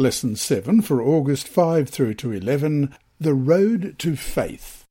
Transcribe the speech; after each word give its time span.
Lesson 0.00 0.34
7 0.34 0.80
for 0.80 1.02
August 1.02 1.46
5 1.46 1.90
through 1.90 2.14
to 2.14 2.32
11 2.32 2.96
The 3.20 3.34
Road 3.34 3.96
to 3.98 4.16
Faith. 4.16 4.86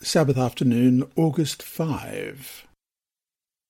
Sabbath 0.00 0.36
afternoon, 0.36 1.08
August 1.14 1.62
5. 1.62 2.66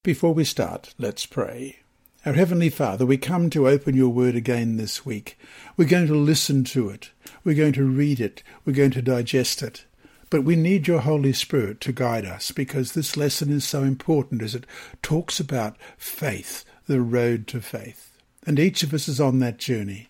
Before 0.03 0.33
we 0.33 0.45
start, 0.45 0.95
let's 0.97 1.27
pray. 1.27 1.81
Our 2.25 2.33
Heavenly 2.33 2.71
Father, 2.71 3.05
we 3.05 3.19
come 3.19 3.51
to 3.51 3.69
open 3.69 3.99
your 3.99 4.09
word 4.09 4.35
again 4.35 4.79
this 4.79 5.05
week. 5.05 5.39
We're 5.77 5.87
going 5.87 6.07
to 6.07 6.15
listen 6.15 6.65
to 6.65 6.89
it. 6.89 7.11
We're 7.45 7.55
going 7.55 7.75
to 7.75 7.85
read 7.85 8.19
it. 8.19 8.43
We're 8.65 8.73
going 8.73 8.93
to 8.93 9.03
digest 9.03 9.63
it. 9.63 9.85
But 10.31 10.45
we 10.45 10.57
need 10.57 10.89
your 10.89 11.01
Holy 11.01 11.35
Spirit 11.35 11.83
to 11.83 11.93
guide 11.93 12.25
us 12.25 12.51
because 12.51 12.93
this 12.93 13.15
lesson 13.15 13.53
is 13.53 13.67
so 13.67 13.83
important 13.83 14.41
as 14.41 14.55
it 14.55 14.65
talks 15.03 15.39
about 15.39 15.77
faith, 15.99 16.65
the 16.87 17.03
road 17.03 17.47
to 17.49 17.61
faith. 17.61 18.17
And 18.47 18.59
each 18.59 18.83
of 18.83 18.95
us 18.95 19.07
is 19.07 19.21
on 19.21 19.41
that 19.41 19.59
journey. 19.59 20.09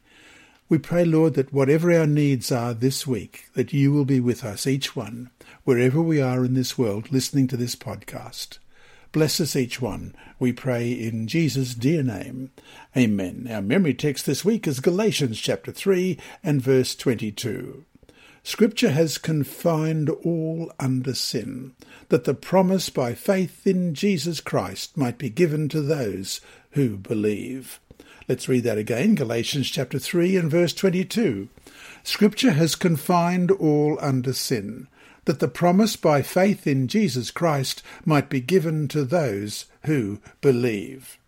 We 0.71 0.77
pray, 0.77 1.07
Lord, 1.07 1.33
that 1.33 1.51
whatever 1.51 1.91
our 1.91 2.07
needs 2.07 2.53
are 2.53 2.75
this 2.75 3.07
week, 3.07 3.47
that 3.55 3.73
you 3.73 3.91
will 3.91 4.05
be 4.05 4.21
with 4.21 4.45
us, 4.45 4.67
each 4.67 4.95
one, 4.95 5.31
wherever 5.65 6.03
we 6.03 6.21
are 6.21 6.45
in 6.45 6.53
this 6.53 6.77
world, 6.77 7.11
listening 7.11 7.47
to 7.49 7.57
this 7.57 7.75
podcast. 7.75 8.59
Bless 9.11 9.41
us 9.41 9.57
each 9.57 9.81
one, 9.81 10.15
we 10.39 10.53
pray 10.53 10.93
in 10.93 11.27
Jesus' 11.27 11.75
dear 11.75 12.03
name. 12.03 12.51
Amen. 12.95 13.49
Our 13.51 13.63
memory 13.63 13.95
text 13.95 14.27
this 14.27 14.45
week 14.45 14.67
is 14.67 14.81
Galatians 14.81 15.41
chapter 15.41 15.73
3 15.73 16.19
and 16.45 16.61
verse 16.61 16.95
22. 16.95 17.87
Scripture 18.43 18.91
has 18.91 19.17
confined 19.17 20.11
all 20.11 20.71
under 20.79 21.15
sin, 21.15 21.73
that 22.11 22.25
the 22.25 22.35
promise 22.35 22.91
by 22.91 23.15
faith 23.15 23.67
in 23.67 23.95
Jesus 23.95 24.43
Christ 24.43 24.99
might 24.99 25.17
be 25.17 25.31
given 25.31 25.71
to 25.71 25.81
those 25.81 26.43
who 26.73 26.99
believe. 26.99 27.81
Let's 28.29 28.47
read 28.47 28.65
that 28.65 28.77
again, 28.77 29.15
Galatians 29.15 29.71
chapter 29.71 29.99
3 29.99 30.37
and 30.37 30.51
verse 30.51 30.75
22. 30.75 31.49
Scripture 32.03 32.51
has 32.51 32.75
confined 32.75 33.51
all 33.51 33.97
under 34.03 34.35
sin, 34.35 34.87
that 35.25 35.39
the 35.41 35.49
promise 35.49 35.97
by 35.97 36.21
faith 36.21 36.67
in 36.67 36.89
Jesus 36.89 37.31
Christ 37.31 37.83
might 38.05 38.29
be 38.29 38.43
given 38.43 38.87
to 38.89 39.03
those 39.05 39.65
who 39.87 40.21
believe. 40.43 41.19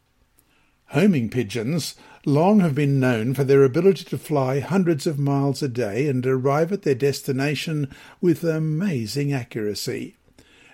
Homing 0.89 1.31
pigeons 1.31 1.95
long 2.27 2.61
have 2.61 2.75
been 2.75 3.01
known 3.01 3.33
for 3.33 3.45
their 3.45 3.65
ability 3.65 4.05
to 4.05 4.19
fly 4.19 4.61
hundreds 4.61 5.07
of 5.07 5.19
miles 5.19 5.63
a 5.63 5.69
day 5.69 6.07
and 6.07 6.27
arrive 6.27 6.71
at 6.71 6.83
their 6.83 6.95
destination 6.95 7.89
with 8.21 8.45
amazing 8.45 9.33
accuracy. 9.33 10.17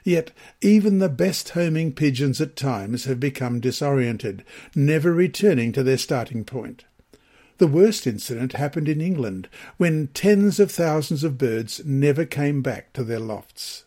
Yet 0.07 0.31
even 0.63 1.01
the 1.01 1.09
best 1.09 1.49
homing 1.49 1.93
pigeons 1.93 2.41
at 2.41 2.55
times 2.55 3.07
have 3.07 3.19
become 3.19 3.59
disoriented, 3.59 4.45
never 4.73 5.13
returning 5.13 5.73
to 5.73 5.83
their 5.83 5.99
starting 5.99 6.45
point. 6.45 6.85
The 7.59 7.67
worst 7.67 8.07
incident 8.07 8.53
happened 8.53 8.89
in 8.89 9.01
England, 9.01 9.49
when 9.79 10.07
tens 10.15 10.61
of 10.61 10.71
thousands 10.71 11.25
of 11.25 11.39
birds 11.39 11.85
never 11.85 12.25
came 12.25 12.63
back 12.63 12.93
to 12.93 13.03
their 13.03 13.19
lofts. 13.19 13.83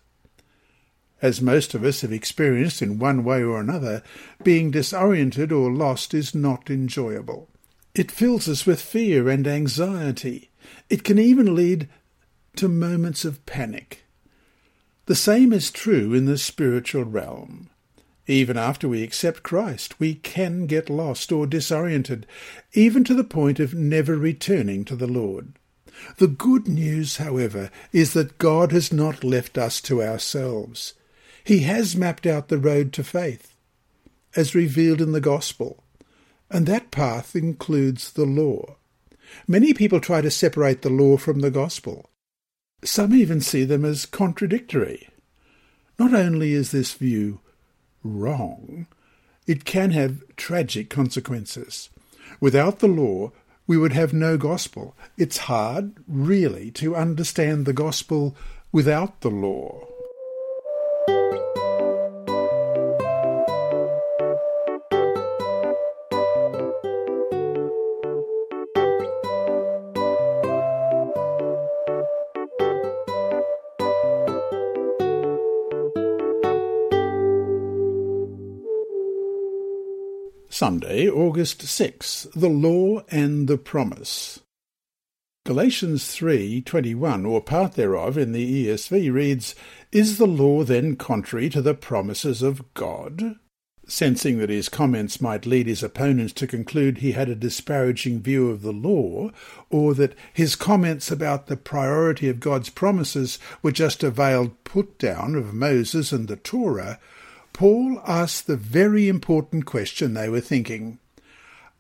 As 1.22 1.42
most 1.42 1.74
of 1.74 1.86
us 1.86 2.02
have 2.02 2.12
experienced 2.12 2.82
in 2.82 3.00
one 3.00 3.24
way 3.24 3.42
or 3.42 3.58
another, 3.58 4.04
being 4.44 4.72
disoriented 4.72 5.54
or 5.54 5.72
lost 5.72 6.14
is 6.14 6.36
not 6.36 6.70
enjoyable. 6.70 7.48
It 7.96 8.12
fills 8.12 8.50
us 8.50 8.66
with 8.66 8.82
fear 8.82 9.30
and 9.30 9.48
anxiety. 9.48 10.50
It 10.90 11.06
can 11.06 11.18
even 11.18 11.56
lead 11.56 11.88
to 12.58 12.68
moments 12.68 13.24
of 13.24 13.46
panic. 13.46 14.04
The 15.10 15.16
same 15.16 15.52
is 15.54 15.72
true 15.72 16.14
in 16.14 16.26
the 16.26 16.38
spiritual 16.38 17.04
realm. 17.04 17.72
Even 18.28 18.58
after 18.60 18.88
we 18.88 19.02
accept 19.02 19.42
Christ, 19.42 20.00
we 20.00 20.14
can 20.14 20.68
get 20.68 20.88
lost 20.88 21.32
or 21.32 21.48
disoriented, 21.48 22.28
even 22.74 23.04
to 23.06 23.16
the 23.16 23.24
point 23.24 23.60
of 23.60 23.74
never 23.74 24.16
returning 24.16 24.86
to 24.86 24.96
the 24.96 25.08
Lord. 25.08 25.54
The 26.18 26.28
good 26.28 26.68
news, 26.68 27.18
however, 27.18 27.72
is 27.92 28.14
that 28.14 28.38
God 28.38 28.72
has 28.72 28.94
not 28.94 29.24
left 29.24 29.58
us 29.58 29.82
to 29.82 30.04
ourselves. 30.04 30.94
He 31.44 31.62
has 31.62 31.96
mapped 31.96 32.28
out 32.28 32.50
the 32.50 32.60
road 32.60 32.94
to 32.94 33.04
faith, 33.04 33.56
as 34.36 34.54
revealed 34.54 35.02
in 35.02 35.12
the 35.12 35.20
Gospel, 35.20 35.84
and 36.52 36.68
that 36.68 36.92
path 36.92 37.36
includes 37.36 38.12
the 38.12 38.26
law. 38.26 38.76
Many 39.48 39.74
people 39.74 40.02
try 40.02 40.22
to 40.22 40.30
separate 40.30 40.84
the 40.84 40.92
law 40.92 41.18
from 41.18 41.40
the 41.40 41.50
Gospel. 41.50 42.09
Some 42.84 43.14
even 43.14 43.42
see 43.42 43.66
them 43.66 43.84
as 43.84 44.06
contradictory. 44.06 45.10
Not 45.98 46.14
only 46.14 46.54
is 46.54 46.72
this 46.72 46.94
view 46.94 47.42
wrong, 48.04 48.88
it 49.48 49.66
can 49.66 49.92
have 49.92 50.24
tragic 50.38 50.90
consequences. 50.90 51.90
Without 52.40 52.80
the 52.80 52.88
law, 52.88 53.32
we 53.68 53.78
would 53.78 53.94
have 53.94 54.14
no 54.14 54.38
gospel. 54.38 54.96
It's 55.18 55.40
hard, 55.40 55.94
really, 56.08 56.72
to 56.72 56.96
understand 56.96 57.66
the 57.66 57.74
gospel 57.74 58.36
without 58.72 59.22
the 59.22 59.30
law. 59.30 59.88
Sunday, 80.60 81.08
August 81.08 81.62
6, 81.62 82.28
The 82.36 82.50
Law 82.50 83.06
and 83.10 83.48
the 83.48 83.58
Promise. 83.58 84.42
Galatians 85.46 86.04
3:21 86.04 87.26
or 87.26 87.40
part 87.40 87.76
thereof 87.76 88.18
in 88.18 88.34
the 88.34 88.44
ESV 88.44 89.10
reads, 89.10 89.56
"Is 89.94 90.18
the 90.18 90.28
law 90.28 90.66
then 90.66 90.98
contrary 90.98 91.50
to 91.52 91.62
the 91.62 91.74
promises 91.74 92.42
of 92.42 92.74
God?" 92.74 93.38
Sensing 93.88 94.38
that 94.40 94.50
his 94.50 94.68
comments 94.68 95.22
might 95.22 95.46
lead 95.46 95.66
his 95.68 95.82
opponents 95.82 96.34
to 96.34 96.46
conclude 96.46 96.98
he 96.98 97.14
had 97.14 97.30
a 97.30 97.36
disparaging 97.36 98.22
view 98.22 98.50
of 98.50 98.62
the 98.62 98.74
law, 98.74 99.32
or 99.70 99.94
that 99.94 100.14
his 100.34 100.58
comments 100.58 101.10
about 101.10 101.48
the 101.48 101.56
priority 101.56 102.28
of 102.28 102.42
God's 102.42 102.68
promises 102.68 103.40
were 103.64 103.72
just 103.72 104.04
a 104.04 104.12
veiled 104.12 104.62
put 104.66 104.98
down 104.98 105.36
of 105.36 105.54
Moses 105.54 106.12
and 106.12 106.28
the 106.28 106.36
Torah, 106.36 107.00
Paul 107.54 108.02
asked 108.06 108.48
the 108.48 108.58
very 108.58 109.08
important 109.08 109.66
question 109.66 110.14
they 110.14 110.30
were 110.30 110.42
thinking. 110.42 111.00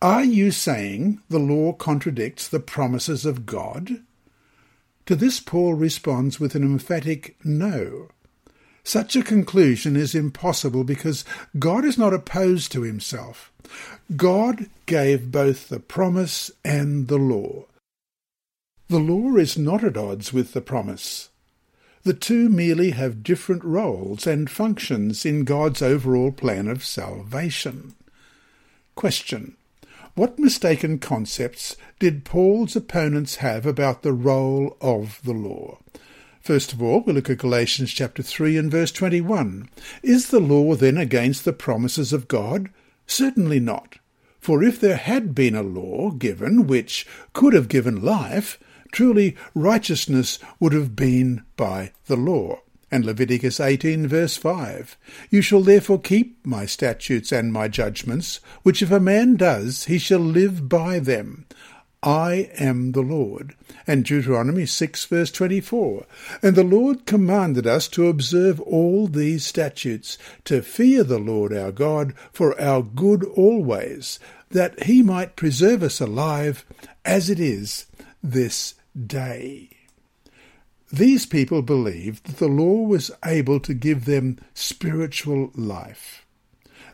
Are 0.01 0.23
you 0.23 0.51
saying 0.51 1.21
the 1.29 1.39
law 1.39 1.73
contradicts 1.73 2.47
the 2.47 2.59
promises 2.59 3.25
of 3.25 3.45
God? 3.45 4.01
To 5.05 5.15
this 5.15 5.39
Paul 5.39 5.73
responds 5.73 6.39
with 6.39 6.55
an 6.55 6.63
emphatic 6.63 7.35
no. 7.43 8.09
Such 8.83 9.15
a 9.15 9.23
conclusion 9.23 9.95
is 9.95 10.15
impossible 10.15 10.83
because 10.83 11.25
God 11.57 11.83
is 11.83 11.97
not 11.97 12.13
opposed 12.13 12.71
to 12.71 12.83
himself. 12.83 13.51
God 14.15 14.69
gave 14.85 15.31
both 15.31 15.69
the 15.69 15.79
promise 15.79 16.49
and 16.63 17.07
the 17.07 17.17
law. 17.17 17.65
The 18.87 18.99
law 18.99 19.35
is 19.35 19.57
not 19.57 19.83
at 19.83 19.97
odds 19.97 20.33
with 20.33 20.53
the 20.53 20.61
promise. 20.61 21.28
The 22.09 22.15
two 22.15 22.49
merely 22.49 22.89
have 22.89 23.21
different 23.21 23.63
roles 23.63 24.25
and 24.25 24.49
functions 24.49 25.27
in 25.27 25.43
God's 25.43 25.83
overall 25.83 26.31
plan 26.31 26.67
of 26.67 26.83
salvation. 26.83 27.93
Question. 28.95 29.55
What 30.15 30.39
mistaken 30.39 30.97
concepts 30.97 31.77
did 31.99 32.25
Paul's 32.25 32.75
opponents 32.75 33.35
have 33.35 33.67
about 33.67 34.01
the 34.01 34.11
role 34.11 34.75
of 34.81 35.21
the 35.23 35.33
law? 35.33 35.77
First 36.41 36.73
of 36.73 36.81
all, 36.81 37.01
we 37.01 37.13
look 37.13 37.29
at 37.29 37.37
Galatians 37.37 37.93
chapter 37.93 38.23
3 38.23 38.57
and 38.57 38.71
verse 38.71 38.91
21. 38.91 39.69
Is 40.01 40.29
the 40.29 40.39
law 40.39 40.73
then 40.73 40.97
against 40.97 41.45
the 41.45 41.53
promises 41.53 42.11
of 42.11 42.27
God? 42.27 42.71
Certainly 43.05 43.59
not. 43.59 43.99
For 44.39 44.63
if 44.63 44.79
there 44.79 44.97
had 44.97 45.35
been 45.35 45.53
a 45.53 45.61
law 45.61 46.09
given 46.09 46.65
which 46.65 47.05
could 47.33 47.53
have 47.53 47.67
given 47.67 48.01
life, 48.01 48.57
Truly, 48.91 49.35
righteousness 49.53 50.39
would 50.59 50.73
have 50.73 50.95
been 50.95 51.43
by 51.55 51.91
the 52.07 52.17
law. 52.17 52.59
And 52.91 53.05
Leviticus 53.05 53.59
18 53.59 54.07
verse 54.07 54.35
5, 54.35 54.97
You 55.29 55.41
shall 55.41 55.61
therefore 55.61 56.01
keep 56.01 56.43
my 56.45 56.65
statutes 56.65 57.31
and 57.31 57.53
my 57.53 57.67
judgments, 57.67 58.39
which 58.63 58.81
if 58.81 58.91
a 58.91 58.99
man 58.99 59.35
does, 59.35 59.85
he 59.85 59.99
shall 59.99 60.19
live 60.19 60.67
by 60.67 60.97
them. 60.99 61.45
I 62.01 62.49
am 62.57 62.93
the 62.93 63.01
Lord. 63.01 63.55
And 63.85 64.05
Deuteronomy 64.05 64.65
6 64.65 65.05
verse 65.05 65.31
24, 65.31 66.05
And 66.41 66.55
the 66.55 66.63
Lord 66.63 67.05
commanded 67.05 67.67
us 67.67 67.87
to 67.89 68.07
observe 68.07 68.59
all 68.61 69.07
these 69.07 69.45
statutes, 69.45 70.17
to 70.45 70.61
fear 70.61 71.03
the 71.03 71.19
Lord 71.19 71.53
our 71.53 71.71
God 71.71 72.13
for 72.31 72.59
our 72.59 72.81
good 72.81 73.23
always, 73.23 74.17
that 74.49 74.83
he 74.83 75.03
might 75.03 75.35
preserve 75.35 75.83
us 75.83 75.99
alive, 75.99 76.65
as 77.05 77.29
it 77.29 77.39
is 77.39 77.85
this 78.23 78.75
day. 79.07 79.69
These 80.91 81.25
people 81.25 81.61
believed 81.61 82.25
that 82.25 82.37
the 82.37 82.47
law 82.47 82.81
was 82.87 83.11
able 83.23 83.59
to 83.59 83.73
give 83.73 84.05
them 84.05 84.39
spiritual 84.53 85.51
life. 85.53 86.25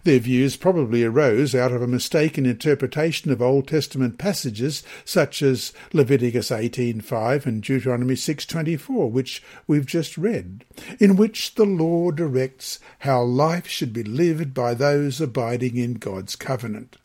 Their 0.03 0.19
views 0.19 0.55
probably 0.55 1.03
arose 1.03 1.55
out 1.55 1.71
of 1.71 1.81
a 1.81 1.87
mistaken 1.87 2.45
interpretation 2.45 3.31
of 3.31 3.41
Old 3.41 3.67
Testament 3.67 4.19
passages 4.19 4.83
such 5.03 5.41
as 5.41 5.73
Leviticus 5.93 6.51
18:5 6.51 7.47
and 7.47 7.63
Deuteronomy 7.63 8.15
6:24, 8.15 9.09
which 9.09 9.41
we've 9.65 9.87
just 9.87 10.15
read, 10.15 10.63
in 10.99 11.15
which 11.15 11.55
the 11.55 11.65
law 11.65 12.11
directs 12.11 12.77
how 12.99 13.23
life 13.23 13.67
should 13.67 13.93
be 13.93 14.03
lived 14.03 14.53
by 14.53 14.75
those 14.75 15.19
abiding 15.19 15.75
in 15.75 15.95
God's 15.95 16.35
covenant. 16.35 16.97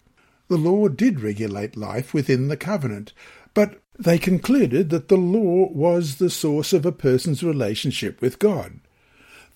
The 0.49 0.59
law 0.59 0.89
did 0.89 1.21
regulate 1.21 1.79
life 1.79 2.13
within 2.13 2.49
the 2.49 2.57
covenant, 2.59 3.15
but 3.55 3.80
they 4.01 4.19
concluded 4.19 4.89
that 4.89 5.09
the 5.09 5.17
law 5.17 5.69
was 5.73 6.17
the 6.17 6.31
source 6.31 6.73
of 6.73 6.87
a 6.87 6.93
person's 6.93 7.43
relationship 7.43 8.23
with 8.23 8.39
God. 8.39 8.81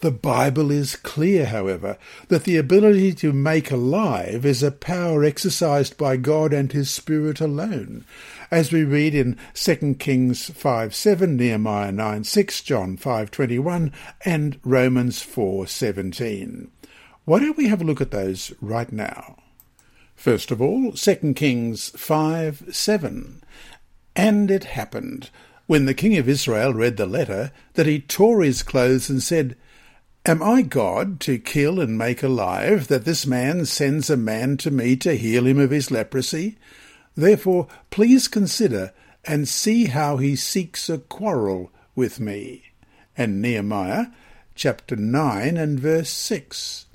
The 0.00 0.10
Bible 0.10 0.70
is 0.70 0.96
clear, 0.96 1.46
however, 1.46 1.96
that 2.28 2.44
the 2.44 2.58
ability 2.58 3.14
to 3.14 3.32
make 3.32 3.70
alive 3.70 4.44
is 4.44 4.62
a 4.62 4.70
power 4.70 5.24
exercised 5.24 5.96
by 5.96 6.18
God 6.18 6.52
and 6.52 6.70
His 6.70 6.90
Spirit 6.90 7.40
alone, 7.40 8.04
as 8.50 8.70
we 8.70 8.84
read 8.84 9.14
in 9.14 9.38
2 9.54 9.96
Kings 9.98 10.50
5 10.50 10.94
7, 10.94 11.36
Nehemiah 11.38 11.92
9 11.92 12.24
6, 12.24 12.62
John 12.62 12.98
5 12.98 13.30
21, 13.30 13.92
and 14.26 14.60
Romans 14.62 15.22
4 15.22 15.66
17. 15.66 16.70
Why 17.24 17.38
don't 17.38 17.56
we 17.56 17.68
have 17.68 17.80
a 17.80 17.84
look 17.84 18.02
at 18.02 18.10
those 18.10 18.52
right 18.60 18.92
now? 18.92 19.36
First 20.14 20.50
of 20.50 20.60
all, 20.60 20.92
2 20.92 21.34
Kings 21.34 21.90
5 21.90 22.64
7. 22.70 23.42
And 24.16 24.50
it 24.50 24.64
happened, 24.64 25.30
when 25.66 25.86
the 25.86 25.94
king 25.94 26.16
of 26.16 26.28
Israel 26.28 26.72
read 26.72 26.96
the 26.96 27.06
letter, 27.06 27.52
that 27.74 27.86
he 27.86 28.00
tore 28.00 28.42
his 28.42 28.62
clothes 28.62 29.10
and 29.10 29.22
said, 29.22 29.56
Am 30.26 30.42
I 30.42 30.62
God 30.62 31.20
to 31.20 31.38
kill 31.38 31.80
and 31.80 31.98
make 31.98 32.22
alive, 32.22 32.88
that 32.88 33.04
this 33.04 33.26
man 33.26 33.66
sends 33.66 34.08
a 34.08 34.16
man 34.16 34.56
to 34.58 34.70
me 34.70 34.96
to 34.96 35.16
heal 35.16 35.46
him 35.46 35.58
of 35.58 35.70
his 35.70 35.90
leprosy? 35.90 36.56
Therefore, 37.14 37.68
please 37.90 38.28
consider 38.28 38.92
and 39.24 39.48
see 39.48 39.86
how 39.86 40.16
he 40.16 40.36
seeks 40.36 40.88
a 40.88 40.98
quarrel 40.98 41.70
with 41.94 42.20
me. 42.20 42.64
And 43.16 43.40
Nehemiah 43.40 44.06
chapter 44.54 44.96
9 44.96 45.56
and 45.56 45.78
verse 45.78 46.10
6. 46.10 46.86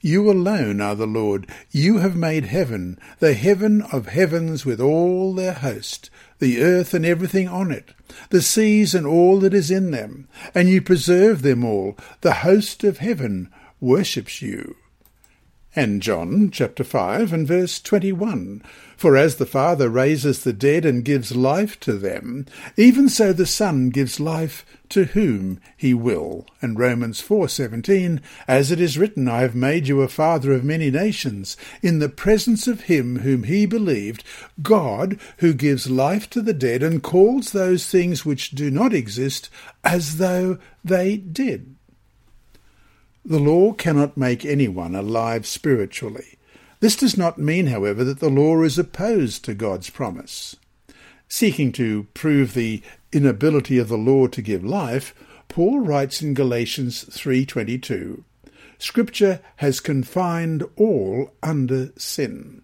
You 0.00 0.30
alone 0.30 0.80
are 0.80 0.94
the 0.94 1.06
Lord. 1.06 1.48
You 1.70 1.98
have 1.98 2.14
made 2.14 2.44
heaven, 2.44 2.98
the 3.18 3.34
heaven 3.34 3.82
of 3.82 4.06
heavens 4.06 4.64
with 4.64 4.80
all 4.80 5.34
their 5.34 5.54
host, 5.54 6.10
the 6.38 6.62
earth 6.62 6.94
and 6.94 7.04
everything 7.04 7.48
on 7.48 7.70
it, 7.70 7.92
the 8.30 8.42
seas 8.42 8.94
and 8.94 9.06
all 9.06 9.40
that 9.40 9.54
is 9.54 9.70
in 9.70 9.90
them, 9.90 10.28
and 10.54 10.68
you 10.68 10.82
preserve 10.82 11.42
them 11.42 11.64
all. 11.64 11.96
The 12.20 12.34
host 12.34 12.84
of 12.84 12.98
heaven 12.98 13.52
worships 13.80 14.42
you. 14.42 14.76
And 15.78 16.00
John 16.00 16.48
chapter 16.50 16.82
5 16.82 17.34
and 17.34 17.46
verse 17.46 17.78
21. 17.82 18.62
For 18.96 19.14
as 19.14 19.36
the 19.36 19.44
Father 19.44 19.90
raises 19.90 20.42
the 20.42 20.54
dead 20.54 20.86
and 20.86 21.04
gives 21.04 21.36
life 21.36 21.78
to 21.80 21.92
them, 21.92 22.46
even 22.78 23.10
so 23.10 23.34
the 23.34 23.44
Son 23.44 23.90
gives 23.90 24.18
life 24.18 24.64
to 24.88 25.04
whom 25.04 25.60
he 25.76 25.92
will. 25.92 26.46
And 26.62 26.78
Romans 26.78 27.20
4:17, 27.20 28.22
as 28.48 28.70
it 28.70 28.80
is 28.80 28.96
written, 28.96 29.28
I 29.28 29.42
have 29.42 29.54
made 29.54 29.86
you 29.86 30.00
a 30.00 30.08
father 30.08 30.54
of 30.54 30.64
many 30.64 30.90
nations, 30.90 31.58
in 31.82 31.98
the 31.98 32.08
presence 32.08 32.66
of 32.66 32.84
him 32.84 33.18
whom 33.18 33.42
he 33.42 33.66
believed, 33.66 34.24
God, 34.62 35.18
who 35.40 35.52
gives 35.52 35.90
life 35.90 36.30
to 36.30 36.40
the 36.40 36.54
dead 36.54 36.82
and 36.82 37.02
calls 37.02 37.52
those 37.52 37.84
things 37.84 38.24
which 38.24 38.52
do 38.52 38.70
not 38.70 38.94
exist 38.94 39.50
as 39.84 40.16
though 40.16 40.56
they 40.82 41.18
did. 41.18 41.75
The 43.28 43.40
law 43.40 43.72
cannot 43.72 44.16
make 44.16 44.44
anyone 44.44 44.94
alive 44.94 45.48
spiritually. 45.48 46.38
This 46.78 46.94
does 46.94 47.18
not 47.18 47.38
mean, 47.38 47.66
however, 47.66 48.04
that 48.04 48.20
the 48.20 48.30
law 48.30 48.62
is 48.62 48.78
opposed 48.78 49.44
to 49.44 49.54
God's 49.54 49.90
promise. 49.90 50.54
Seeking 51.26 51.72
to 51.72 52.06
prove 52.14 52.54
the 52.54 52.82
inability 53.12 53.78
of 53.78 53.88
the 53.88 53.98
law 53.98 54.28
to 54.28 54.40
give 54.40 54.64
life, 54.64 55.12
Paul 55.48 55.80
writes 55.80 56.22
in 56.22 56.34
Galatians 56.34 57.04
3:22, 57.10 58.22
Scripture 58.78 59.40
has 59.56 59.80
confined 59.80 60.62
all 60.76 61.32
under 61.42 61.90
sin. 61.96 62.62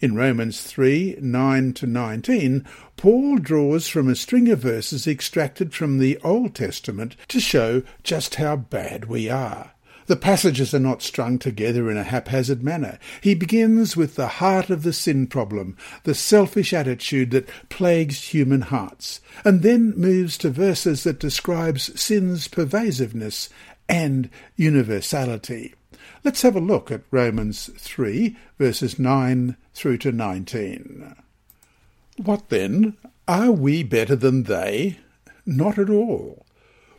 In 0.00 0.14
Romans 0.14 0.62
3 0.62 1.18
9 1.20 1.72
to 1.74 1.86
19, 1.86 2.64
Paul 2.96 3.36
draws 3.36 3.88
from 3.88 4.08
a 4.08 4.16
string 4.16 4.48
of 4.48 4.60
verses 4.60 5.06
extracted 5.06 5.74
from 5.74 5.98
the 5.98 6.16
Old 6.24 6.54
Testament 6.54 7.14
to 7.28 7.40
show 7.40 7.82
just 8.02 8.36
how 8.36 8.56
bad 8.56 9.04
we 9.04 9.28
are. 9.28 9.71
The 10.06 10.16
passages 10.16 10.74
are 10.74 10.80
not 10.80 11.02
strung 11.02 11.38
together 11.38 11.90
in 11.90 11.96
a 11.96 12.04
haphazard 12.04 12.62
manner. 12.62 12.98
He 13.20 13.34
begins 13.34 13.96
with 13.96 14.14
the 14.16 14.28
heart 14.28 14.70
of 14.70 14.82
the 14.82 14.92
sin 14.92 15.26
problem, 15.26 15.76
the 16.04 16.14
selfish 16.14 16.72
attitude 16.72 17.30
that 17.30 17.48
plagues 17.68 18.28
human 18.28 18.62
hearts, 18.62 19.20
and 19.44 19.62
then 19.62 19.94
moves 19.96 20.36
to 20.38 20.50
verses 20.50 21.04
that 21.04 21.20
describes 21.20 21.98
sin's 22.00 22.48
pervasiveness 22.48 23.48
and 23.88 24.28
universality. 24.56 25.74
Let's 26.24 26.42
have 26.42 26.56
a 26.56 26.60
look 26.60 26.90
at 26.90 27.02
Romans 27.10 27.70
3, 27.76 28.36
verses 28.58 28.98
9 28.98 29.56
through 29.74 29.98
to 29.98 30.12
19. 30.12 31.16
What 32.16 32.48
then? 32.48 32.96
Are 33.26 33.50
we 33.50 33.82
better 33.82 34.16
than 34.16 34.44
they? 34.44 34.98
Not 35.44 35.78
at 35.78 35.90
all. 35.90 36.44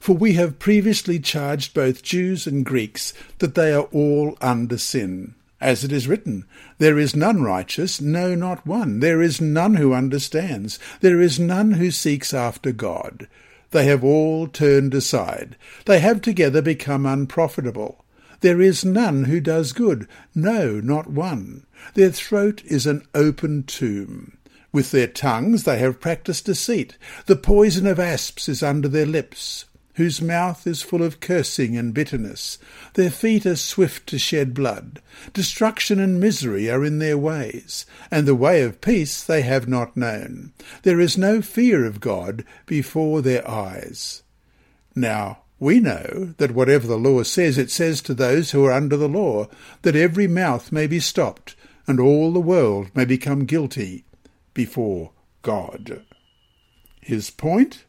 For 0.04 0.18
we 0.18 0.34
have 0.34 0.60
previously 0.60 1.18
charged 1.18 1.74
both 1.74 2.04
Jews 2.04 2.46
and 2.46 2.66
Greeks 2.66 3.14
that 3.38 3.56
they 3.56 3.72
are 3.72 3.88
all 3.94 4.38
under 4.42 4.78
sin. 4.78 5.34
As 5.62 5.86
it 5.86 5.94
is 5.94 6.10
written, 6.10 6.44
There 6.78 7.00
is 7.00 7.16
none 7.16 7.42
righteous, 7.42 8.02
no, 8.02 8.36
not 8.36 8.68
one. 8.68 9.00
There 9.00 9.22
is 9.22 9.40
none 9.40 9.76
who 9.76 9.94
understands. 9.94 10.78
There 11.00 11.22
is 11.22 11.40
none 11.40 11.72
who 11.72 11.90
seeks 11.90 12.34
after 12.34 12.74
God. 12.74 13.30
They 13.72 13.86
have 13.86 14.04
all 14.04 14.48
turned 14.48 14.94
aside. 14.94 15.56
They 15.86 16.02
have 16.02 16.20
together 16.20 16.62
become 16.62 17.06
unprofitable. 17.06 18.04
There 18.42 18.60
is 18.60 18.84
none 18.84 19.24
who 19.24 19.40
does 19.40 19.72
good, 19.72 20.06
no, 20.36 20.82
not 20.82 21.10
one. 21.12 21.66
Their 21.94 22.12
throat 22.12 22.62
is 22.66 22.86
an 22.86 23.08
open 23.16 23.64
tomb. 23.64 24.38
With 24.74 24.92
their 24.92 25.08
tongues 25.08 25.64
they 25.64 25.80
have 25.80 26.02
practised 26.02 26.44
deceit. 26.44 26.98
The 27.26 27.38
poison 27.38 27.88
of 27.88 28.02
asps 28.02 28.50
is 28.50 28.62
under 28.62 28.90
their 28.90 29.06
lips 29.06 29.64
whose 29.96 30.22
mouth 30.22 30.66
is 30.66 30.82
full 30.82 31.04
of 31.04 31.20
cursing 31.20 31.78
and 31.78 31.94
bitterness. 31.94 32.58
Their 32.96 33.10
feet 33.10 33.46
are 33.46 33.56
swift 33.56 34.08
to 34.08 34.18
shed 34.18 34.54
blood. 34.54 35.02
Destruction 35.34 36.00
and 36.00 36.20
misery 36.20 36.70
are 36.70 36.84
in 36.84 37.00
their 37.00 37.18
ways, 37.18 37.86
and 38.10 38.28
the 38.28 38.36
way 38.36 38.64
of 38.64 38.82
peace 38.82 39.24
they 39.24 39.42
have 39.42 39.68
not 39.68 39.96
known. 39.96 40.54
There 40.84 41.00
is 41.00 41.18
no 41.18 41.42
fear 41.42 41.86
of 41.86 42.00
God 42.00 42.44
before 42.66 43.22
their 43.22 43.48
eyes. 43.48 44.24
Now, 44.96 45.40
we 45.60 45.80
know 45.80 46.34
that 46.38 46.52
whatever 46.52 46.88
the 46.88 46.98
law 46.98 47.24
says, 47.24 47.58
it 47.58 47.72
says 47.72 48.02
to 48.02 48.14
those 48.14 48.52
who 48.52 48.66
are 48.66 48.72
under 48.72 48.98
the 48.98 49.08
law, 49.08 49.48
that 49.84 49.96
every 49.96 50.28
mouth 50.28 50.72
may 50.72 50.88
be 50.88 51.00
stopped, 51.00 51.56
and 51.88 52.00
all 52.00 52.34
the 52.34 52.40
world 52.40 52.92
may 52.96 53.06
become 53.06 53.46
guilty 53.46 54.06
before 54.54 55.12
God. 55.42 56.04
His 57.02 57.30
point? 57.30 57.86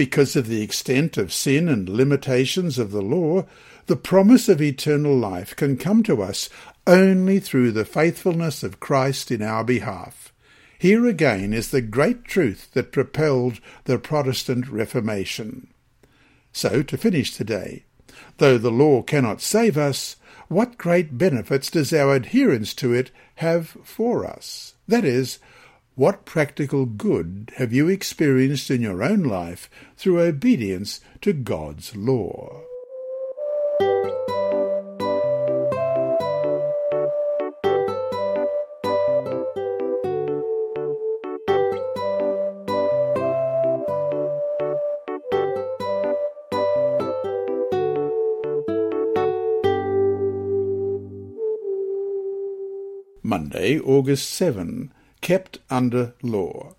Because 0.00 0.34
of 0.34 0.46
the 0.46 0.62
extent 0.62 1.18
of 1.18 1.30
sin 1.30 1.68
and 1.68 1.86
limitations 1.86 2.78
of 2.78 2.90
the 2.90 3.02
law, 3.02 3.44
the 3.84 3.96
promise 3.96 4.48
of 4.48 4.62
eternal 4.62 5.14
life 5.14 5.54
can 5.54 5.76
come 5.76 6.02
to 6.04 6.22
us 6.22 6.48
only 6.86 7.38
through 7.38 7.72
the 7.72 7.84
faithfulness 7.84 8.62
of 8.62 8.80
Christ 8.80 9.30
in 9.30 9.42
our 9.42 9.62
behalf. 9.62 10.32
Here 10.78 11.06
again 11.06 11.52
is 11.52 11.70
the 11.70 11.82
great 11.82 12.24
truth 12.24 12.70
that 12.72 12.92
propelled 12.92 13.60
the 13.84 13.98
Protestant 13.98 14.70
Reformation. 14.70 15.68
So, 16.50 16.82
to 16.82 16.96
finish 16.96 17.36
today, 17.36 17.84
though 18.38 18.56
the 18.56 18.70
law 18.70 19.02
cannot 19.02 19.42
save 19.42 19.76
us, 19.76 20.16
what 20.48 20.78
great 20.78 21.18
benefits 21.18 21.70
does 21.70 21.92
our 21.92 22.14
adherence 22.14 22.72
to 22.76 22.94
it 22.94 23.10
have 23.34 23.76
for 23.84 24.24
us? 24.24 24.76
That 24.88 25.04
is, 25.04 25.40
what 26.00 26.24
practical 26.24 26.86
good 26.86 27.52
have 27.58 27.74
you 27.74 27.86
experienced 27.86 28.70
in 28.70 28.80
your 28.80 29.02
own 29.02 29.22
life 29.22 29.68
through 29.98 30.18
obedience 30.18 30.98
to 31.20 31.30
God's 31.34 31.94
law? 31.94 32.62
Monday, 53.22 53.78
August 53.78 54.30
7 54.30 54.94
kept 55.20 55.58
under 55.70 56.14
law. 56.22 56.74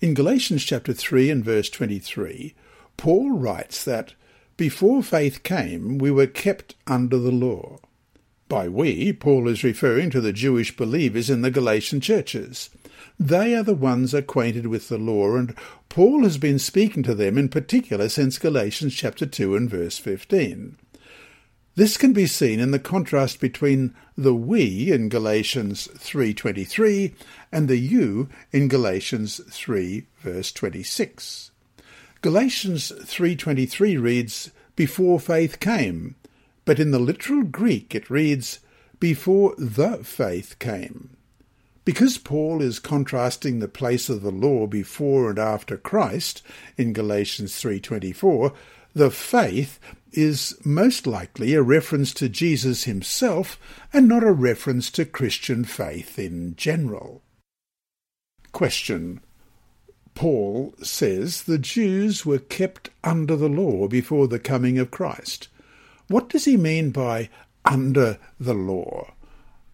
In 0.00 0.14
Galatians 0.14 0.64
chapter 0.64 0.92
3 0.92 1.30
and 1.30 1.44
verse 1.44 1.68
23, 1.70 2.54
Paul 2.96 3.32
writes 3.32 3.84
that 3.84 4.14
before 4.56 5.02
faith 5.02 5.42
came, 5.42 5.98
we 5.98 6.10
were 6.10 6.26
kept 6.26 6.74
under 6.86 7.18
the 7.18 7.30
law. 7.30 7.78
By 8.48 8.68
we, 8.68 9.12
Paul 9.12 9.46
is 9.46 9.62
referring 9.62 10.10
to 10.10 10.20
the 10.20 10.32
Jewish 10.32 10.76
believers 10.76 11.28
in 11.28 11.42
the 11.42 11.50
Galatian 11.50 12.00
churches. 12.00 12.70
They 13.20 13.54
are 13.54 13.62
the 13.62 13.74
ones 13.74 14.14
acquainted 14.14 14.66
with 14.66 14.88
the 14.88 14.98
law, 14.98 15.36
and 15.36 15.54
Paul 15.88 16.22
has 16.22 16.38
been 16.38 16.58
speaking 16.58 17.02
to 17.04 17.14
them 17.14 17.36
in 17.36 17.50
particular 17.50 18.08
since 18.08 18.38
Galatians 18.38 18.94
chapter 18.94 19.26
2 19.26 19.54
and 19.54 19.68
verse 19.68 19.98
15. 19.98 20.76
This 21.78 21.96
can 21.96 22.12
be 22.12 22.26
seen 22.26 22.58
in 22.58 22.72
the 22.72 22.80
contrast 22.80 23.38
between 23.38 23.94
the 24.16 24.34
we 24.34 24.90
in 24.90 25.08
Galatians 25.08 25.86
3:23 25.96 27.14
and 27.52 27.68
the 27.68 27.76
you 27.76 28.28
in 28.50 28.66
Galatians 28.66 29.40
3 29.48 30.04
verse 30.20 30.50
26. 30.50 31.52
Galatians 32.20 32.90
3:23 33.04 33.96
reads 33.96 34.50
before 34.74 35.20
faith 35.20 35.60
came, 35.60 36.16
but 36.64 36.80
in 36.80 36.90
the 36.90 36.98
literal 36.98 37.44
Greek 37.44 37.94
it 37.94 38.10
reads 38.10 38.58
before 38.98 39.54
the 39.56 39.98
faith 40.02 40.58
came. 40.58 41.10
Because 41.84 42.18
Paul 42.18 42.60
is 42.60 42.80
contrasting 42.80 43.60
the 43.60 43.68
place 43.68 44.08
of 44.08 44.22
the 44.22 44.32
law 44.32 44.66
before 44.66 45.30
and 45.30 45.38
after 45.38 45.76
Christ 45.76 46.42
in 46.76 46.92
Galatians 46.92 47.54
3:24, 47.54 48.52
the 48.94 49.12
faith 49.12 49.78
is 50.12 50.58
most 50.64 51.06
likely 51.06 51.54
a 51.54 51.62
reference 51.62 52.12
to 52.14 52.28
Jesus 52.28 52.84
himself 52.84 53.58
and 53.92 54.08
not 54.08 54.22
a 54.22 54.32
reference 54.32 54.90
to 54.92 55.04
Christian 55.04 55.64
faith 55.64 56.18
in 56.18 56.54
general. 56.56 57.22
Question. 58.52 59.20
Paul 60.14 60.74
says 60.82 61.42
the 61.42 61.58
Jews 61.58 62.26
were 62.26 62.38
kept 62.38 62.90
under 63.04 63.36
the 63.36 63.48
law 63.48 63.86
before 63.86 64.26
the 64.26 64.40
coming 64.40 64.78
of 64.78 64.90
Christ. 64.90 65.48
What 66.08 66.28
does 66.28 66.44
he 66.44 66.56
mean 66.56 66.90
by 66.90 67.28
under 67.64 68.18
the 68.40 68.54
law? 68.54 69.12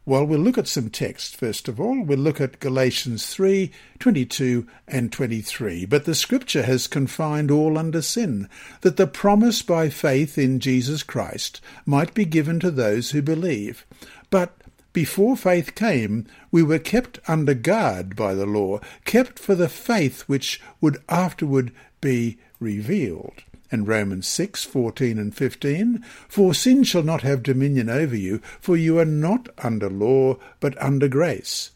Well, 0.07 0.27
we'll 0.27 0.41
look 0.41 0.59
at 0.59 0.69
some 0.69 0.91
text 0.91 1.35
first 1.35 1.67
of 1.67 1.81
all. 1.81 2.03
We'll 2.03 2.19
look 2.19 2.39
at 2.39 2.61
Galatians 2.61 3.27
3 3.29 3.71
22 3.99 4.67
and 4.87 5.11
23. 5.11 5.87
But 5.87 6.05
the 6.05 6.15
scripture 6.15 6.65
has 6.65 6.87
confined 6.87 7.51
all 7.51 7.79
under 7.79 8.03
sin, 8.03 8.51
that 8.83 8.99
the 8.99 9.07
promise 9.07 9.63
by 9.63 9.89
faith 9.89 10.37
in 10.37 10.61
Jesus 10.61 11.03
Christ 11.03 11.63
might 11.87 12.13
be 12.13 12.27
given 12.27 12.61
to 12.61 12.71
those 12.71 13.13
who 13.13 13.23
believe. 13.23 13.87
But 14.29 14.55
before 14.93 15.39
faith 15.39 15.75
came, 15.75 16.27
we 16.51 16.63
were 16.63 16.79
kept 16.79 17.19
under 17.27 17.55
guard 17.55 18.15
by 18.15 18.35
the 18.35 18.47
law, 18.47 18.81
kept 19.07 19.39
for 19.39 19.55
the 19.55 19.71
faith 19.71 20.23
which 20.23 20.61
would 20.83 21.03
afterward 21.09 21.73
be 22.03 22.37
revealed 22.61 23.43
and 23.75 23.89
Romans 23.89 24.29
6, 24.29 24.63
14 24.63 25.19
and 25.19 25.35
15, 25.35 26.05
For 26.29 26.55
sin 26.55 26.85
shall 26.85 27.03
not 27.03 27.23
have 27.23 27.43
dominion 27.43 27.91
over 27.91 28.15
you, 28.15 28.41
for 28.61 28.77
you 28.77 29.01
are 29.01 29.05
not 29.05 29.49
under 29.59 29.91
law, 29.91 30.37
but 30.61 30.81
under 30.81 31.09
grace. 31.09 31.73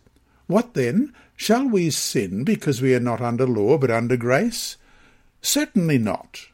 What 0.46 0.74
then? 0.74 1.12
Shall 1.34 1.68
we 1.68 1.90
sin 1.90 2.44
because 2.44 2.80
we 2.80 2.94
are 2.94 3.00
not 3.00 3.20
under 3.20 3.46
law, 3.46 3.78
but 3.78 3.90
under 3.90 4.16
grace? 4.16 4.76
Certainly 5.42 5.98
not. 5.98 6.46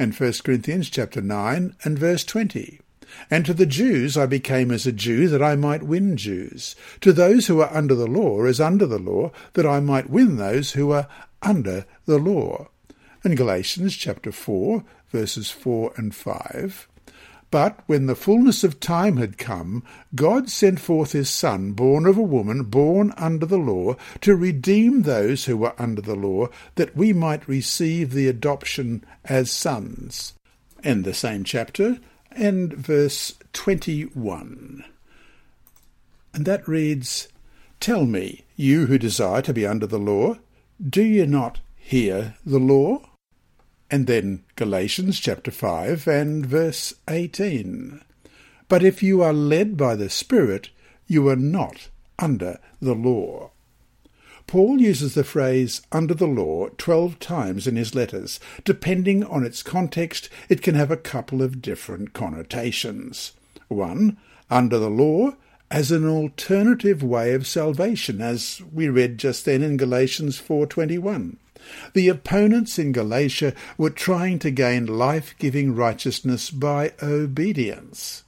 And 0.00 0.12
1 0.12 0.32
Corinthians 0.44 0.90
chapter 0.90 1.22
9 1.22 1.76
and 1.84 1.98
verse 1.98 2.24
20. 2.24 2.80
And 3.30 3.46
to 3.46 3.54
the 3.54 3.66
Jews 3.66 4.16
I 4.16 4.26
became 4.26 4.72
as 4.72 4.84
a 4.84 4.92
Jew 4.92 5.28
that 5.28 5.42
I 5.42 5.54
might 5.54 5.84
win 5.84 6.16
Jews. 6.16 6.74
To 7.02 7.12
those 7.12 7.46
who 7.46 7.60
are 7.60 7.72
under 7.72 7.94
the 7.94 8.08
law 8.08 8.44
as 8.44 8.60
under 8.60 8.86
the 8.86 8.98
law, 8.98 9.30
that 9.52 9.64
I 9.64 9.78
might 9.78 10.10
win 10.10 10.36
those 10.36 10.72
who 10.72 10.90
are 10.90 11.06
under 11.40 11.86
the 12.04 12.18
law 12.18 12.66
in 13.26 13.34
Galatians 13.34 13.96
chapter 13.96 14.30
4, 14.30 14.84
verses 15.10 15.50
4 15.50 15.92
and 15.96 16.14
5. 16.14 16.88
But 17.50 17.80
when 17.86 18.06
the 18.06 18.14
fullness 18.14 18.62
of 18.62 18.78
time 18.78 19.16
had 19.16 19.36
come, 19.36 19.82
God 20.14 20.48
sent 20.48 20.78
forth 20.78 21.10
his 21.10 21.28
Son, 21.28 21.72
born 21.72 22.06
of 22.06 22.16
a 22.16 22.22
woman, 22.22 22.62
born 22.64 23.12
under 23.16 23.44
the 23.44 23.58
law, 23.58 23.96
to 24.20 24.36
redeem 24.36 25.02
those 25.02 25.44
who 25.44 25.56
were 25.56 25.74
under 25.76 26.00
the 26.00 26.14
law, 26.14 26.48
that 26.76 26.96
we 26.96 27.12
might 27.12 27.48
receive 27.48 28.12
the 28.12 28.28
adoption 28.28 29.04
as 29.24 29.50
sons. 29.50 30.34
And 30.84 31.04
the 31.04 31.14
same 31.14 31.42
chapter, 31.42 31.98
and 32.30 32.72
verse 32.74 33.34
21. 33.52 34.84
And 36.32 36.44
that 36.44 36.68
reads, 36.68 37.26
Tell 37.80 38.06
me, 38.06 38.44
you 38.54 38.86
who 38.86 38.98
desire 38.98 39.42
to 39.42 39.52
be 39.52 39.66
under 39.66 39.88
the 39.88 39.98
law, 39.98 40.36
do 40.80 41.02
you 41.02 41.26
not 41.26 41.58
hear 41.76 42.36
the 42.44 42.60
law? 42.60 43.00
And 43.90 44.06
then 44.06 44.42
Galatians 44.56 45.20
chapter 45.20 45.50
5 45.50 46.08
and 46.08 46.44
verse 46.44 46.94
18. 47.08 48.00
But 48.68 48.82
if 48.82 49.02
you 49.02 49.22
are 49.22 49.32
led 49.32 49.76
by 49.76 49.94
the 49.94 50.10
Spirit, 50.10 50.70
you 51.06 51.28
are 51.28 51.36
not 51.36 51.88
under 52.18 52.58
the 52.80 52.94
law. 52.94 53.52
Paul 54.46 54.80
uses 54.80 55.14
the 55.14 55.24
phrase 55.24 55.82
under 55.90 56.14
the 56.14 56.26
law 56.26 56.68
12 56.78 57.18
times 57.18 57.66
in 57.66 57.76
his 57.76 57.94
letters. 57.94 58.38
Depending 58.64 59.24
on 59.24 59.44
its 59.44 59.62
context, 59.62 60.28
it 60.48 60.62
can 60.62 60.74
have 60.74 60.90
a 60.90 60.96
couple 60.96 61.42
of 61.42 61.62
different 61.62 62.12
connotations. 62.12 63.32
One, 63.68 64.16
under 64.50 64.78
the 64.78 64.90
law 64.90 65.36
as 65.70 65.90
an 65.90 66.08
alternative 66.08 67.02
way 67.02 67.34
of 67.34 67.46
salvation, 67.46 68.20
as 68.20 68.62
we 68.72 68.88
read 68.88 69.18
just 69.18 69.44
then 69.44 69.62
in 69.62 69.76
Galatians 69.76 70.38
4:21. 70.38 71.38
The 71.94 72.08
opponents 72.08 72.78
in 72.78 72.92
Galatia 72.92 73.54
were 73.76 73.90
trying 73.90 74.38
to 74.40 74.50
gain 74.50 74.86
life-giving 74.86 75.74
righteousness 75.74 76.50
by 76.50 76.92
obedience. 77.02 78.24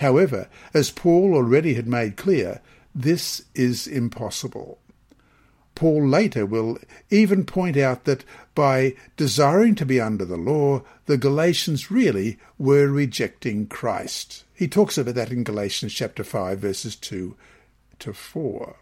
However, 0.00 0.48
as 0.74 0.90
Paul 0.90 1.34
already 1.34 1.74
had 1.74 1.86
made 1.86 2.16
clear, 2.16 2.60
this 2.94 3.44
is 3.54 3.86
impossible. 3.86 4.78
Paul 5.74 6.06
later 6.06 6.44
will 6.44 6.78
even 7.10 7.44
point 7.44 7.76
out 7.76 8.04
that 8.04 8.24
by 8.54 8.94
desiring 9.16 9.74
to 9.76 9.86
be 9.86 10.00
under 10.00 10.24
the 10.24 10.36
law, 10.36 10.82
the 11.06 11.16
Galatians 11.16 11.90
really 11.90 12.38
were 12.58 12.88
rejecting 12.88 13.66
Christ. 13.66 14.44
He 14.54 14.68
talks 14.68 14.98
about 14.98 15.14
that 15.14 15.32
in 15.32 15.44
Galatians 15.44 15.94
chapter 15.94 16.24
5 16.24 16.58
verses 16.58 16.94
2 16.96 17.34
to 18.00 18.12
4 18.12 18.76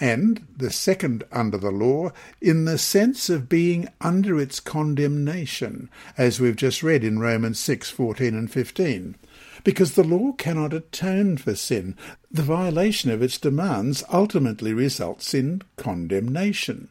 and 0.00 0.46
the 0.56 0.70
second 0.70 1.24
under 1.32 1.56
the 1.56 1.70
law 1.70 2.10
in 2.40 2.64
the 2.64 2.78
sense 2.78 3.30
of 3.30 3.48
being 3.48 3.88
under 4.00 4.40
its 4.40 4.60
condemnation, 4.60 5.88
as 6.18 6.40
we've 6.40 6.56
just 6.56 6.82
read 6.82 7.02
in 7.04 7.18
Romans 7.18 7.58
6 7.60 7.90
14 7.90 8.34
and 8.34 8.50
15. 8.50 9.16
Because 9.64 9.94
the 9.94 10.04
law 10.04 10.32
cannot 10.32 10.72
atone 10.72 11.36
for 11.36 11.54
sin, 11.54 11.96
the 12.30 12.42
violation 12.42 13.10
of 13.10 13.22
its 13.22 13.38
demands 13.38 14.04
ultimately 14.12 14.72
results 14.72 15.34
in 15.34 15.62
condemnation. 15.76 16.88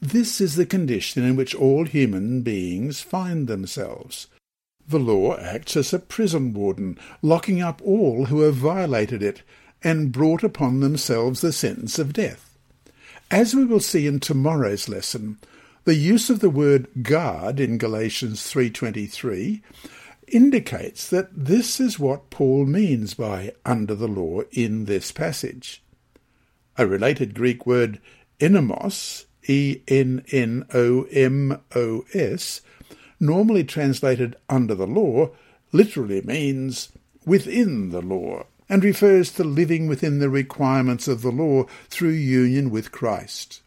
This 0.00 0.40
is 0.40 0.56
the 0.56 0.66
condition 0.66 1.24
in 1.24 1.36
which 1.36 1.54
all 1.54 1.84
human 1.84 2.42
beings 2.42 3.00
find 3.00 3.46
themselves. 3.46 4.26
The 4.88 4.98
law 4.98 5.36
acts 5.36 5.76
as 5.76 5.92
a 5.92 5.98
prison 5.98 6.52
warden, 6.52 6.98
locking 7.22 7.60
up 7.60 7.80
all 7.82 8.26
who 8.26 8.42
have 8.42 8.54
violated 8.54 9.22
it, 9.22 9.42
and 9.82 10.12
brought 10.12 10.42
upon 10.42 10.80
themselves 10.80 11.40
the 11.40 11.52
sentence 11.52 11.98
of 11.98 12.12
death. 12.12 12.56
As 13.30 13.54
we 13.54 13.64
will 13.64 13.80
see 13.80 14.06
in 14.06 14.20
tomorrow's 14.20 14.88
lesson, 14.88 15.38
the 15.84 15.94
use 15.94 16.30
of 16.30 16.40
the 16.40 16.50
word 16.50 16.88
guard 17.02 17.60
in 17.60 17.78
Galatians 17.78 18.42
3:23 18.42 19.62
indicates 20.28 21.08
that 21.08 21.28
this 21.32 21.78
is 21.78 21.98
what 21.98 22.30
Paul 22.30 22.66
means 22.66 23.14
by 23.14 23.52
under 23.64 23.94
the 23.94 24.08
law 24.08 24.42
in 24.52 24.86
this 24.86 25.12
passage. 25.12 25.82
A 26.76 26.86
related 26.86 27.34
Greek 27.34 27.66
word 27.66 28.00
ennomos, 28.40 29.24
E 29.46 29.80
N 29.86 30.24
N 30.32 30.66
O 30.74 31.04
M 31.04 31.60
O 31.74 32.04
S, 32.12 32.60
normally 33.20 33.64
translated 33.64 34.36
under 34.48 34.74
the 34.74 34.86
law, 34.86 35.30
literally 35.72 36.20
means 36.22 36.90
within 37.24 37.90
the 37.90 38.02
law 38.02 38.46
and 38.68 38.82
refers 38.82 39.32
to 39.32 39.44
living 39.44 39.86
within 39.86 40.18
the 40.18 40.30
requirements 40.30 41.08
of 41.08 41.22
the 41.22 41.30
law 41.30 41.64
through 41.88 42.10
union 42.10 42.70
with 42.70 42.92
Christ. 42.92 43.62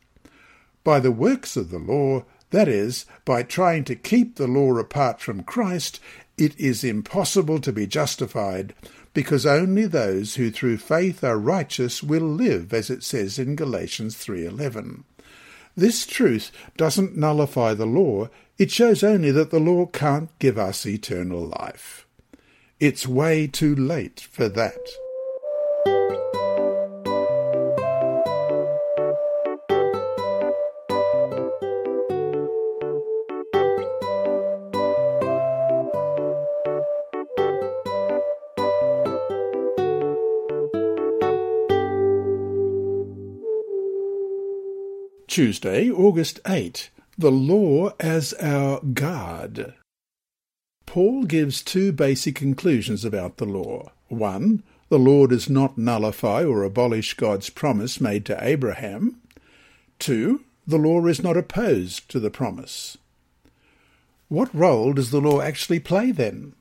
By 0.83 0.99
the 0.99 1.11
works 1.11 1.55
of 1.55 1.69
the 1.69 1.79
law, 1.79 2.25
that 2.51 2.67
is, 2.67 3.05
by 3.25 3.43
trying 3.43 3.83
to 3.85 3.95
keep 3.95 4.35
the 4.35 4.47
law 4.47 4.75
apart 4.77 5.21
from 5.21 5.43
Christ, 5.43 5.99
it 6.37 6.59
is 6.59 6.83
impossible 6.83 7.59
to 7.59 7.71
be 7.71 7.85
justified, 7.85 8.73
because 9.13 9.45
only 9.45 9.85
those 9.85 10.35
who 10.35 10.49
through 10.49 10.77
faith 10.77 11.23
are 11.23 11.37
righteous 11.37 12.01
will 12.01 12.21
live, 12.21 12.73
as 12.73 12.89
it 12.89 13.03
says 13.03 13.37
in 13.37 13.55
Galatians 13.55 14.15
3:11. 14.15 15.03
This 15.75 16.05
truth 16.05 16.51
doesn't 16.77 17.17
nullify 17.17 17.73
the 17.73 17.85
law, 17.85 18.29
it 18.57 18.71
shows 18.71 19.03
only 19.03 19.31
that 19.31 19.51
the 19.51 19.59
law 19.59 19.85
can't 19.85 20.29
give 20.39 20.57
us 20.57 20.85
eternal 20.85 21.53
life. 21.59 22.05
It's 22.79 23.05
way 23.05 23.45
too 23.45 23.75
late 23.75 24.21
for 24.21 24.47
that. 24.47 24.79
Tuesday, 45.27 45.91
August 45.91 46.39
8, 46.47 46.89
The 47.17 47.29
Law 47.29 47.91
as 47.99 48.33
Our 48.35 48.79
Guard. 48.79 49.73
Paul 50.89 51.25
gives 51.25 51.61
two 51.61 51.91
basic 51.91 52.33
conclusions 52.33 53.05
about 53.05 53.37
the 53.37 53.45
law. 53.45 53.91
One, 54.07 54.63
the 54.89 54.97
law 54.97 55.27
does 55.27 55.47
not 55.47 55.77
nullify 55.77 56.43
or 56.43 56.63
abolish 56.63 57.13
God's 57.13 57.51
promise 57.51 58.01
made 58.01 58.25
to 58.25 58.43
Abraham. 58.43 59.21
Two, 59.99 60.45
the 60.65 60.79
law 60.79 61.05
is 61.05 61.21
not 61.21 61.37
opposed 61.37 62.09
to 62.09 62.19
the 62.19 62.31
promise. 62.31 62.97
What 64.29 64.49
role 64.51 64.93
does 64.93 65.11
the 65.11 65.21
law 65.21 65.41
actually 65.41 65.79
play 65.79 66.11
then? 66.11 66.53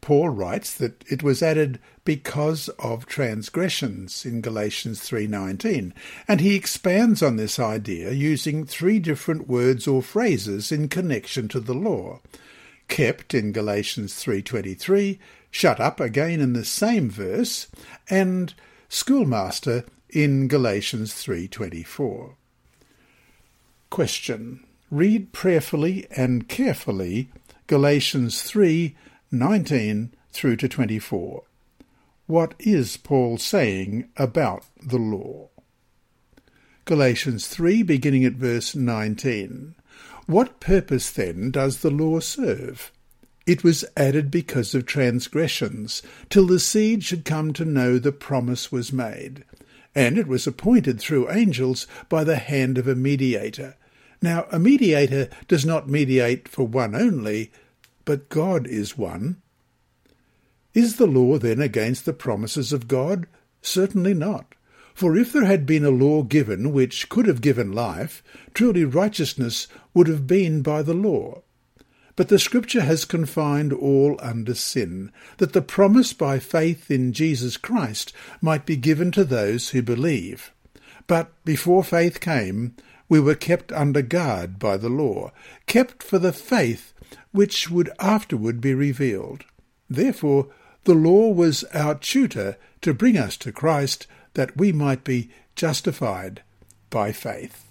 Paul 0.00 0.30
writes 0.30 0.74
that 0.74 1.04
it 1.08 1.22
was 1.22 1.40
added 1.40 1.78
because 2.04 2.70
of 2.70 3.06
transgressions 3.06 4.26
in 4.26 4.40
Galatians 4.40 4.98
3:19 4.98 5.92
and 6.26 6.40
he 6.40 6.56
expands 6.56 7.22
on 7.22 7.36
this 7.36 7.60
idea 7.60 8.10
using 8.10 8.66
three 8.66 8.98
different 8.98 9.46
words 9.46 9.86
or 9.86 10.02
phrases 10.02 10.72
in 10.72 10.88
connection 10.88 11.46
to 11.46 11.60
the 11.60 11.72
law 11.74 12.18
kept 12.90 13.32
in 13.32 13.52
Galatians 13.52 14.12
3:23 14.14 15.18
shut 15.50 15.80
up 15.80 16.00
again 16.00 16.40
in 16.40 16.52
the 16.52 16.64
same 16.64 17.08
verse 17.08 17.68
and 18.10 18.52
schoolmaster 18.88 19.84
in 20.10 20.48
Galatians 20.48 21.14
3:24 21.14 22.34
Question 23.88 24.66
Read 24.90 25.32
prayerfully 25.32 26.06
and 26.10 26.48
carefully 26.48 27.30
Galatians 27.68 28.42
3 28.42 28.96
19 29.30 30.12
through 30.32 30.56
to 30.56 30.68
24. 30.68 31.44
What 32.26 32.54
is 32.58 32.96
Paul 32.96 33.38
saying 33.38 34.08
about 34.16 34.64
the 34.82 34.98
law? 34.98 35.48
Galatians 36.84 37.46
3, 37.46 37.84
beginning 37.84 38.24
at 38.24 38.32
verse 38.32 38.74
19. 38.74 39.76
What 40.30 40.60
purpose 40.60 41.10
then 41.10 41.50
does 41.50 41.78
the 41.78 41.90
law 41.90 42.20
serve? 42.20 42.92
It 43.48 43.64
was 43.64 43.84
added 43.96 44.30
because 44.30 44.76
of 44.76 44.86
transgressions, 44.86 46.02
till 46.28 46.46
the 46.46 46.60
seed 46.60 47.02
should 47.02 47.24
come 47.24 47.52
to 47.54 47.64
know 47.64 47.98
the 47.98 48.12
promise 48.12 48.70
was 48.70 48.92
made. 48.92 49.42
And 49.92 50.16
it 50.16 50.28
was 50.28 50.46
appointed 50.46 51.00
through 51.00 51.32
angels 51.32 51.88
by 52.08 52.22
the 52.22 52.36
hand 52.36 52.78
of 52.78 52.86
a 52.86 52.94
mediator. 52.94 53.74
Now, 54.22 54.46
a 54.52 54.60
mediator 54.60 55.28
does 55.48 55.66
not 55.66 55.88
mediate 55.88 56.46
for 56.46 56.64
one 56.64 56.94
only, 56.94 57.50
but 58.04 58.28
God 58.28 58.68
is 58.68 58.96
one. 58.96 59.42
Is 60.74 60.94
the 60.94 61.08
law 61.08 61.38
then 61.38 61.60
against 61.60 62.04
the 62.04 62.12
promises 62.12 62.72
of 62.72 62.86
God? 62.86 63.26
Certainly 63.62 64.14
not. 64.14 64.54
For 65.00 65.16
if 65.16 65.32
there 65.32 65.46
had 65.46 65.64
been 65.64 65.86
a 65.86 65.88
law 65.88 66.22
given 66.22 66.74
which 66.74 67.08
could 67.08 67.24
have 67.24 67.40
given 67.40 67.72
life, 67.72 68.22
truly 68.52 68.84
righteousness 68.84 69.66
would 69.94 70.08
have 70.08 70.26
been 70.26 70.60
by 70.60 70.82
the 70.82 70.92
law. 70.92 71.40
But 72.16 72.28
the 72.28 72.38
Scripture 72.38 72.82
has 72.82 73.06
confined 73.06 73.72
all 73.72 74.18
under 74.20 74.54
sin, 74.54 75.10
that 75.38 75.54
the 75.54 75.62
promise 75.62 76.12
by 76.12 76.38
faith 76.38 76.90
in 76.90 77.14
Jesus 77.14 77.56
Christ 77.56 78.12
might 78.42 78.66
be 78.66 78.76
given 78.76 79.10
to 79.12 79.24
those 79.24 79.70
who 79.70 79.80
believe. 79.80 80.52
But 81.06 81.32
before 81.46 81.82
faith 81.82 82.20
came, 82.20 82.76
we 83.08 83.20
were 83.20 83.34
kept 83.34 83.72
under 83.72 84.02
guard 84.02 84.58
by 84.58 84.76
the 84.76 84.90
law, 84.90 85.32
kept 85.64 86.02
for 86.02 86.18
the 86.18 86.34
faith 86.34 86.92
which 87.32 87.70
would 87.70 87.88
afterward 88.00 88.60
be 88.60 88.74
revealed. 88.74 89.46
Therefore, 89.88 90.48
the 90.84 90.92
law 90.92 91.30
was 91.30 91.64
our 91.72 91.94
tutor 91.94 92.58
to 92.82 92.92
bring 92.92 93.16
us 93.16 93.38
to 93.38 93.50
Christ, 93.50 94.06
that 94.34 94.56
we 94.56 94.72
might 94.72 95.04
be 95.04 95.30
justified 95.54 96.42
by 96.90 97.12
faith. 97.12 97.64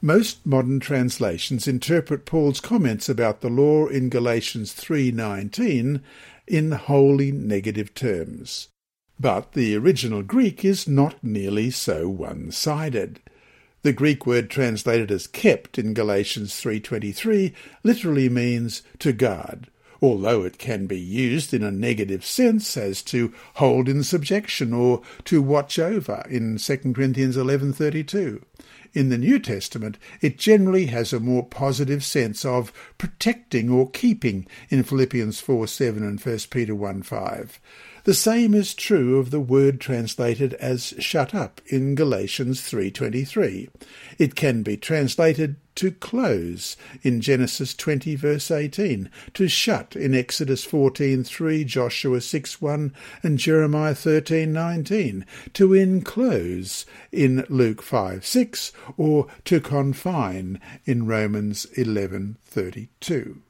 Most 0.00 0.46
modern 0.46 0.78
translations 0.78 1.66
interpret 1.66 2.24
Paul's 2.24 2.60
comments 2.60 3.08
about 3.08 3.40
the 3.40 3.50
law 3.50 3.86
in 3.88 4.08
Galatians 4.08 4.72
3:19 4.72 6.00
in 6.46 6.70
wholly 6.72 7.32
negative 7.32 7.94
terms. 7.94 8.68
But 9.18 9.52
the 9.52 9.74
original 9.74 10.22
Greek 10.22 10.64
is 10.64 10.86
not 10.86 11.22
nearly 11.24 11.72
so 11.72 12.08
one-sided. 12.08 13.18
The 13.82 13.92
Greek 13.92 14.24
word 14.24 14.50
translated 14.50 15.10
as 15.10 15.26
kept 15.26 15.78
in 15.78 15.94
Galatians 15.94 16.54
3:23 16.54 17.52
literally 17.82 18.28
means 18.28 18.82
to 19.00 19.12
guard, 19.12 19.68
although 20.00 20.44
it 20.44 20.58
can 20.58 20.86
be 20.86 20.98
used 20.98 21.52
in 21.52 21.62
a 21.62 21.70
negative 21.70 22.24
sense 22.24 22.76
as 22.76 23.02
to 23.02 23.32
hold 23.54 23.88
in 23.88 24.02
subjection 24.02 24.72
or 24.72 25.02
to 25.24 25.42
watch 25.42 25.78
over 25.78 26.24
in 26.30 26.58
2 26.58 26.94
Corinthians 26.94 27.36
11:32. 27.36 28.42
In 28.94 29.10
the 29.10 29.18
New 29.18 29.38
Testament, 29.38 29.98
it 30.22 30.38
generally 30.38 30.86
has 30.86 31.12
a 31.12 31.20
more 31.20 31.44
positive 31.44 32.02
sense 32.02 32.44
of 32.44 32.72
protecting 32.96 33.68
or 33.68 33.90
keeping 33.90 34.46
in 34.70 34.82
Philippians 34.82 35.40
4:7 35.40 35.98
and 35.98 36.18
1 36.18 36.50
Peter 36.50 36.74
1:5. 36.74 37.60
The 38.08 38.14
same 38.14 38.54
is 38.54 38.72
true 38.72 39.18
of 39.18 39.30
the 39.30 39.38
word 39.38 39.82
translated 39.82 40.54
as 40.54 40.94
shut 40.98 41.34
up 41.34 41.60
in 41.66 41.94
Galatians 41.94 42.62
3:23. 42.62 43.68
It 44.16 44.34
can 44.34 44.62
be 44.62 44.78
translated 44.78 45.56
to 45.74 45.90
close 45.90 46.78
in 47.02 47.20
Genesis 47.20 47.74
20 47.74 48.14
verse 48.14 48.50
18, 48.50 49.10
to 49.34 49.46
shut 49.46 49.94
in 49.94 50.14
Exodus 50.14 50.64
14:3, 50.64 51.64
Joshua 51.64 52.22
6:1 52.22 52.92
and 53.22 53.36
Jeremiah 53.38 53.94
13:19, 53.94 55.26
to 55.52 55.74
enclose 55.74 56.86
in 57.12 57.44
Luke 57.50 57.82
5:6 57.82 58.72
or 58.96 59.26
to 59.44 59.60
confine 59.60 60.58
in 60.86 61.04
Romans 61.04 61.66
11:32. 61.76 63.42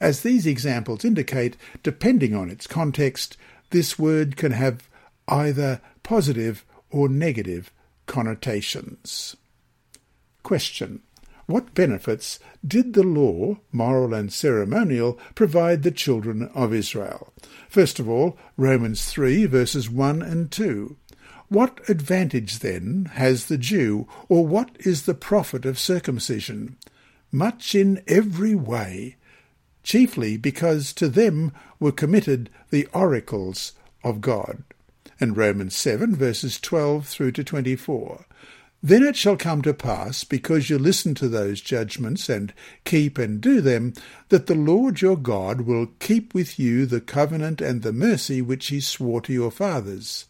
As 0.00 0.22
these 0.22 0.46
examples 0.46 1.04
indicate, 1.04 1.56
depending 1.84 2.34
on 2.34 2.50
its 2.50 2.66
context, 2.66 3.36
this 3.72 3.98
word 3.98 4.36
can 4.36 4.52
have 4.52 4.88
either 5.28 5.80
positive 6.02 6.64
or 6.90 7.08
negative 7.08 7.72
connotations. 8.06 9.36
Question. 10.42 11.02
What 11.46 11.74
benefits 11.74 12.38
did 12.66 12.94
the 12.94 13.02
law, 13.02 13.58
moral 13.72 14.14
and 14.14 14.32
ceremonial, 14.32 15.18
provide 15.34 15.82
the 15.82 15.90
children 15.90 16.48
of 16.54 16.72
Israel? 16.72 17.32
First 17.68 17.98
of 17.98 18.08
all, 18.08 18.38
Romans 18.56 19.04
3 19.06 19.46
verses 19.46 19.90
1 19.90 20.22
and 20.22 20.50
2. 20.50 20.96
What 21.48 21.80
advantage 21.88 22.60
then 22.60 23.10
has 23.14 23.46
the 23.46 23.58
Jew, 23.58 24.06
or 24.28 24.46
what 24.46 24.70
is 24.80 25.02
the 25.02 25.14
profit 25.14 25.66
of 25.66 25.78
circumcision? 25.78 26.78
Much 27.30 27.74
in 27.74 28.02
every 28.06 28.54
way, 28.54 29.16
chiefly 29.82 30.36
because 30.36 30.92
to 30.94 31.08
them 31.08 31.52
were 31.78 31.92
committed 31.92 32.50
the 32.70 32.86
oracles 32.92 33.72
of 34.04 34.20
God. 34.20 34.62
And 35.20 35.36
Romans 35.36 35.76
7 35.76 36.16
verses 36.16 36.60
12 36.60 37.06
through 37.06 37.32
to 37.32 37.44
24. 37.44 38.26
Then 38.84 39.04
it 39.04 39.14
shall 39.14 39.36
come 39.36 39.62
to 39.62 39.72
pass, 39.72 40.24
because 40.24 40.68
you 40.68 40.76
listen 40.76 41.14
to 41.14 41.28
those 41.28 41.60
judgments 41.60 42.28
and 42.28 42.52
keep 42.84 43.16
and 43.16 43.40
do 43.40 43.60
them, 43.60 43.92
that 44.28 44.48
the 44.48 44.56
Lord 44.56 45.00
your 45.00 45.16
God 45.16 45.60
will 45.60 45.86
keep 46.00 46.34
with 46.34 46.58
you 46.58 46.84
the 46.84 47.00
covenant 47.00 47.60
and 47.60 47.82
the 47.82 47.92
mercy 47.92 48.42
which 48.42 48.66
he 48.68 48.80
swore 48.80 49.20
to 49.20 49.32
your 49.32 49.52
fathers. 49.52 50.26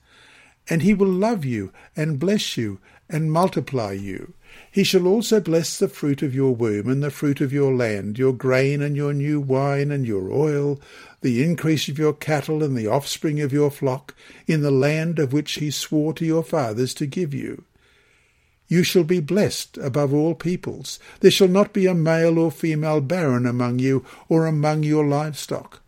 And 0.68 0.82
he 0.82 0.92
will 0.92 1.08
love 1.08 1.46
you 1.46 1.72
and 1.96 2.18
bless 2.18 2.58
you 2.58 2.78
and 3.08 3.32
multiply 3.32 3.92
you. 3.92 4.34
He 4.72 4.84
shall 4.84 5.06
also 5.06 5.38
bless 5.38 5.78
the 5.78 5.86
fruit 5.86 6.22
of 6.22 6.34
your 6.34 6.54
womb 6.54 6.88
and 6.88 7.02
the 7.02 7.10
fruit 7.10 7.42
of 7.42 7.52
your 7.52 7.74
land, 7.74 8.18
your 8.18 8.32
grain 8.32 8.80
and 8.80 8.96
your 8.96 9.12
new 9.12 9.38
wine 9.38 9.90
and 9.90 10.06
your 10.06 10.32
oil, 10.32 10.80
the 11.20 11.44
increase 11.44 11.90
of 11.90 11.98
your 11.98 12.14
cattle 12.14 12.62
and 12.62 12.74
the 12.74 12.86
offspring 12.86 13.42
of 13.42 13.52
your 13.52 13.70
flock, 13.70 14.14
in 14.46 14.62
the 14.62 14.70
land 14.70 15.18
of 15.18 15.30
which 15.30 15.52
he 15.56 15.70
swore 15.70 16.14
to 16.14 16.24
your 16.24 16.42
fathers 16.42 16.94
to 16.94 17.06
give 17.06 17.34
you. 17.34 17.64
You 18.66 18.82
shall 18.82 19.04
be 19.04 19.20
blessed 19.20 19.76
above 19.76 20.14
all 20.14 20.34
peoples. 20.34 20.98
There 21.20 21.30
shall 21.30 21.48
not 21.48 21.74
be 21.74 21.84
a 21.84 21.92
male 21.94 22.38
or 22.38 22.50
female 22.50 23.02
barren 23.02 23.44
among 23.44 23.78
you 23.78 24.06
or 24.30 24.46
among 24.46 24.84
your 24.84 25.06
livestock. 25.06 25.82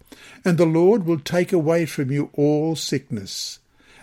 And 0.45 0.59
the 0.59 0.67
Lord 0.67 1.07
will 1.07 1.21
take 1.21 1.55
away 1.55 1.87
from 1.87 2.11
you 2.11 2.29
all 2.35 2.77
sickness, 2.77 3.61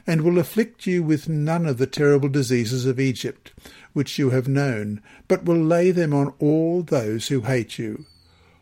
and 0.08 0.24
will 0.24 0.40
afflict 0.40 0.88
you 0.88 1.04
with 1.04 1.30
none 1.30 1.68
of 1.68 1.78
the 1.78 1.86
terrible 1.86 2.30
diseases 2.30 2.88
of 2.88 3.00
Egypt, 3.00 3.52
which 3.94 4.18
you 4.18 4.30
have 4.30 4.48
known, 4.48 5.02
but 5.28 5.46
will 5.46 5.62
lay 5.62 5.92
them 5.92 6.14
on 6.14 6.34
all 6.40 6.84
those 6.84 7.28
who 7.28 7.42
hate 7.42 7.78
you. 7.78 8.06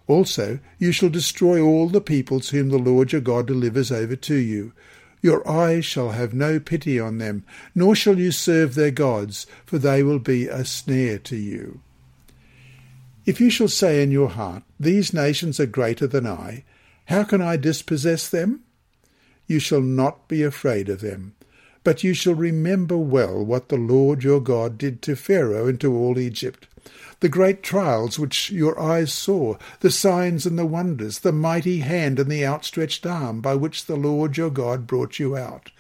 Also, 0.08 0.60
you 0.80 0.92
shall 0.92 1.10
destroy 1.10 1.62
all 1.62 1.88
the 1.88 2.02
peoples 2.02 2.50
whom 2.50 2.70
the 2.70 2.78
Lord 2.78 3.12
your 3.12 3.22
God 3.22 3.48
delivers 3.48 3.92
over 3.92 4.16
to 4.16 4.36
you. 4.36 4.74
Your 5.22 5.48
eyes 5.48 5.86
shall 5.86 6.12
have 6.12 6.34
no 6.34 6.60
pity 6.60 7.00
on 7.00 7.18
them, 7.18 7.44
nor 7.76 7.94
shall 7.96 8.18
you 8.18 8.32
serve 8.32 8.74
their 8.74 8.92
gods, 8.92 9.46
for 9.66 9.78
they 9.78 10.02
will 10.02 10.20
be 10.20 10.48
a 10.48 10.66
snare 10.66 11.20
to 11.20 11.36
you. 11.36 11.82
If 13.26 13.40
you 13.40 13.50
shall 13.50 13.68
say 13.68 14.02
in 14.02 14.12
your 14.12 14.30
heart, 14.30 14.64
These 14.80 15.14
nations 15.14 15.60
are 15.60 15.68
greater 15.68 16.08
than 16.08 16.26
I, 16.26 16.64
how 17.06 17.24
can 17.24 17.42
I 17.42 17.58
dispossess 17.58 18.30
them? 18.30 18.62
You 19.46 19.60
shall 19.60 19.82
not 19.82 20.28
be 20.28 20.42
afraid 20.42 20.90
of 20.90 21.02
them 21.02 21.36
But 21.90 22.04
you 22.04 22.14
shall 22.14 22.36
remember 22.36 23.00
well 23.00 23.44
what 23.44 23.70
the 23.70 23.76
Lord 23.76 24.24
your 24.24 24.40
God 24.42 24.78
did 24.78 25.02
to 25.02 25.16
Pharaoh 25.16 25.68
and 25.68 25.82
to 25.82 25.92
all 25.92 26.20
Egypt, 26.20 26.68
the 27.20 27.30
great 27.30 27.64
trials 27.64 28.20
which 28.20 28.52
your 28.52 28.80
eyes 28.80 29.12
saw, 29.12 29.56
the 29.80 29.90
signs 29.90 30.46
and 30.46 30.56
the 30.56 30.68
wonders, 30.68 31.18
the 31.18 31.32
mighty 31.32 31.80
hand 31.80 32.20
and 32.20 32.30
the 32.30 32.46
outstretched 32.46 33.08
arm 33.08 33.42
by 33.42 33.56
which 33.56 33.88
the 33.88 33.96
Lord 33.96 34.38
your 34.38 34.52
God 34.52 34.86
brought 34.86 35.18
you 35.18 35.36
out. 35.36 35.72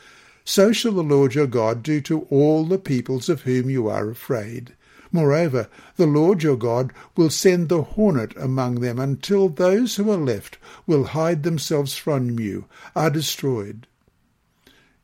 So 0.43 0.71
shall 0.71 0.93
the 0.93 1.03
Lord 1.03 1.35
your 1.35 1.45
God 1.45 1.83
do 1.83 2.01
to 2.01 2.21
all 2.31 2.65
the 2.65 2.79
peoples 2.79 3.29
of 3.29 3.43
whom 3.43 3.69
you 3.69 3.87
are 3.87 4.09
afraid. 4.09 4.73
Moreover, 5.11 5.69
the 5.95 6.07
Lord 6.07 6.41
your 6.41 6.57
God 6.57 6.91
will 7.15 7.29
send 7.29 7.69
the 7.69 7.83
hornet 7.83 8.35
among 8.35 8.79
them 8.79 8.97
until 8.97 9.47
those 9.47 9.97
who 9.97 10.09
are 10.09 10.17
left 10.17 10.57
will 10.87 11.03
hide 11.03 11.43
themselves 11.43 11.93
from 11.93 12.39
you, 12.39 12.65
are 12.95 13.11
destroyed. 13.11 13.85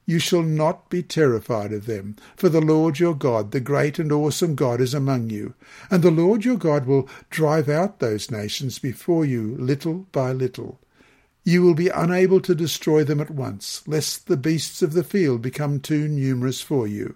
You 0.05 0.19
shall 0.19 0.43
not 0.43 0.89
be 0.89 1.01
terrified 1.01 1.73
of 1.73 1.87
them, 1.87 2.15
for 2.35 2.47
the 2.47 2.61
Lord 2.61 2.99
your 2.99 3.15
God, 3.15 3.51
the 3.51 3.59
great 3.59 3.97
and 3.97 4.11
awesome 4.11 4.53
God, 4.53 4.79
is 4.79 4.93
among 4.93 5.31
you. 5.31 5.55
And 5.89 6.03
the 6.03 6.11
Lord 6.11 6.45
your 6.45 6.57
God 6.57 6.85
will 6.85 7.09
drive 7.31 7.67
out 7.67 7.99
those 7.99 8.29
nations 8.29 8.77
before 8.77 9.25
you 9.25 9.55
little 9.57 10.05
by 10.11 10.31
little. 10.31 10.79
You 11.43 11.63
will 11.63 11.73
be 11.73 11.89
unable 11.89 12.39
to 12.41 12.53
destroy 12.53 13.03
them 13.03 13.19
at 13.19 13.31
once, 13.31 13.81
lest 13.87 14.27
the 14.27 14.37
beasts 14.37 14.81
of 14.81 14.93
the 14.93 15.03
field 15.03 15.41
become 15.41 15.79
too 15.79 16.07
numerous 16.07 16.61
for 16.61 16.87
you. 16.87 17.15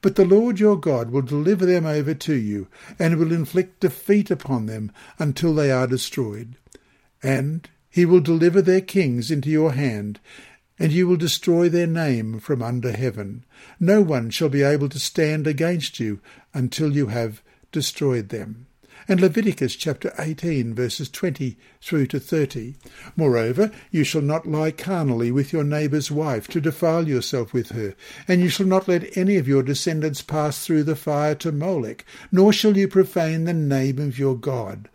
But 0.00 0.16
the 0.16 0.24
Lord 0.24 0.60
your 0.60 0.78
God 0.78 1.10
will 1.10 1.22
deliver 1.22 1.64
them 1.64 1.86
over 1.86 2.14
to 2.14 2.34
you, 2.34 2.66
and 2.98 3.16
will 3.16 3.32
inflict 3.32 3.80
defeat 3.80 4.30
upon 4.30 4.66
them 4.66 4.92
until 5.18 5.54
they 5.54 5.70
are 5.70 5.86
destroyed. 5.86 6.56
And 7.22 7.68
he 7.88 8.04
will 8.04 8.20
deliver 8.20 8.60
their 8.60 8.80
kings 8.80 9.30
into 9.30 9.48
your 9.50 9.72
hand, 9.72 10.20
and 10.78 10.92
you 10.92 11.06
will 11.06 11.16
destroy 11.16 11.68
their 11.68 11.86
name 11.86 12.38
from 12.38 12.62
under 12.62 12.92
heaven. 12.92 13.44
No 13.78 14.02
one 14.02 14.30
shall 14.30 14.48
be 14.48 14.62
able 14.62 14.88
to 14.88 14.98
stand 14.98 15.46
against 15.46 16.00
you 16.00 16.20
until 16.52 16.94
you 16.94 17.08
have 17.08 17.42
destroyed 17.72 18.28
them 18.28 18.66
and 19.06 19.20
Leviticus 19.20 19.76
chapter 19.76 20.12
18 20.18 20.74
verses 20.74 21.08
20 21.10 21.56
through 21.80 22.06
to 22.06 22.18
30. 22.18 22.74
Moreover, 23.16 23.70
you 23.90 24.04
shall 24.04 24.22
not 24.22 24.46
lie 24.46 24.70
carnally 24.70 25.30
with 25.30 25.52
your 25.52 25.64
neighbour's 25.64 26.10
wife 26.10 26.48
to 26.48 26.60
defile 26.60 27.06
yourself 27.06 27.52
with 27.52 27.70
her, 27.70 27.94
and 28.26 28.40
you 28.40 28.48
shall 28.48 28.66
not 28.66 28.88
let 28.88 29.16
any 29.16 29.36
of 29.36 29.48
your 29.48 29.62
descendants 29.62 30.22
pass 30.22 30.64
through 30.64 30.84
the 30.84 30.96
fire 30.96 31.34
to 31.36 31.52
Molech, 31.52 32.04
nor 32.32 32.52
shall 32.52 32.76
you 32.76 32.88
profane 32.88 33.44
the 33.44 33.54
name 33.54 33.98
of 33.98 34.18
your 34.18 34.36
God. 34.36 34.88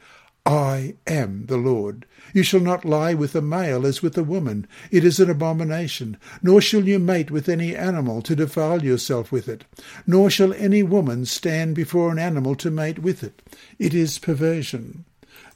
I 0.45 0.95
am 1.05 1.45
the 1.45 1.57
Lord. 1.57 2.05
You 2.33 2.43
shall 2.43 2.59
not 2.59 2.85
lie 2.85 3.13
with 3.13 3.35
a 3.35 3.41
male 3.41 3.85
as 3.85 4.01
with 4.01 4.17
a 4.17 4.23
woman. 4.23 4.67
It 4.91 5.03
is 5.03 5.19
an 5.19 5.29
abomination. 5.29 6.17
Nor 6.43 6.61
shall 6.61 6.87
you 6.87 6.99
mate 6.99 7.31
with 7.31 7.49
any 7.49 7.75
animal 7.75 8.21
to 8.23 8.35
defile 8.35 8.83
yourself 8.83 9.31
with 9.31 9.47
it. 9.47 9.65
Nor 10.05 10.29
shall 10.29 10.53
any 10.53 10.83
woman 10.83 11.25
stand 11.25 11.75
before 11.75 12.11
an 12.11 12.19
animal 12.19 12.55
to 12.55 12.69
mate 12.69 12.99
with 12.99 13.23
it. 13.23 13.41
It 13.77 13.93
is 13.93 14.19
perversion. 14.19 15.05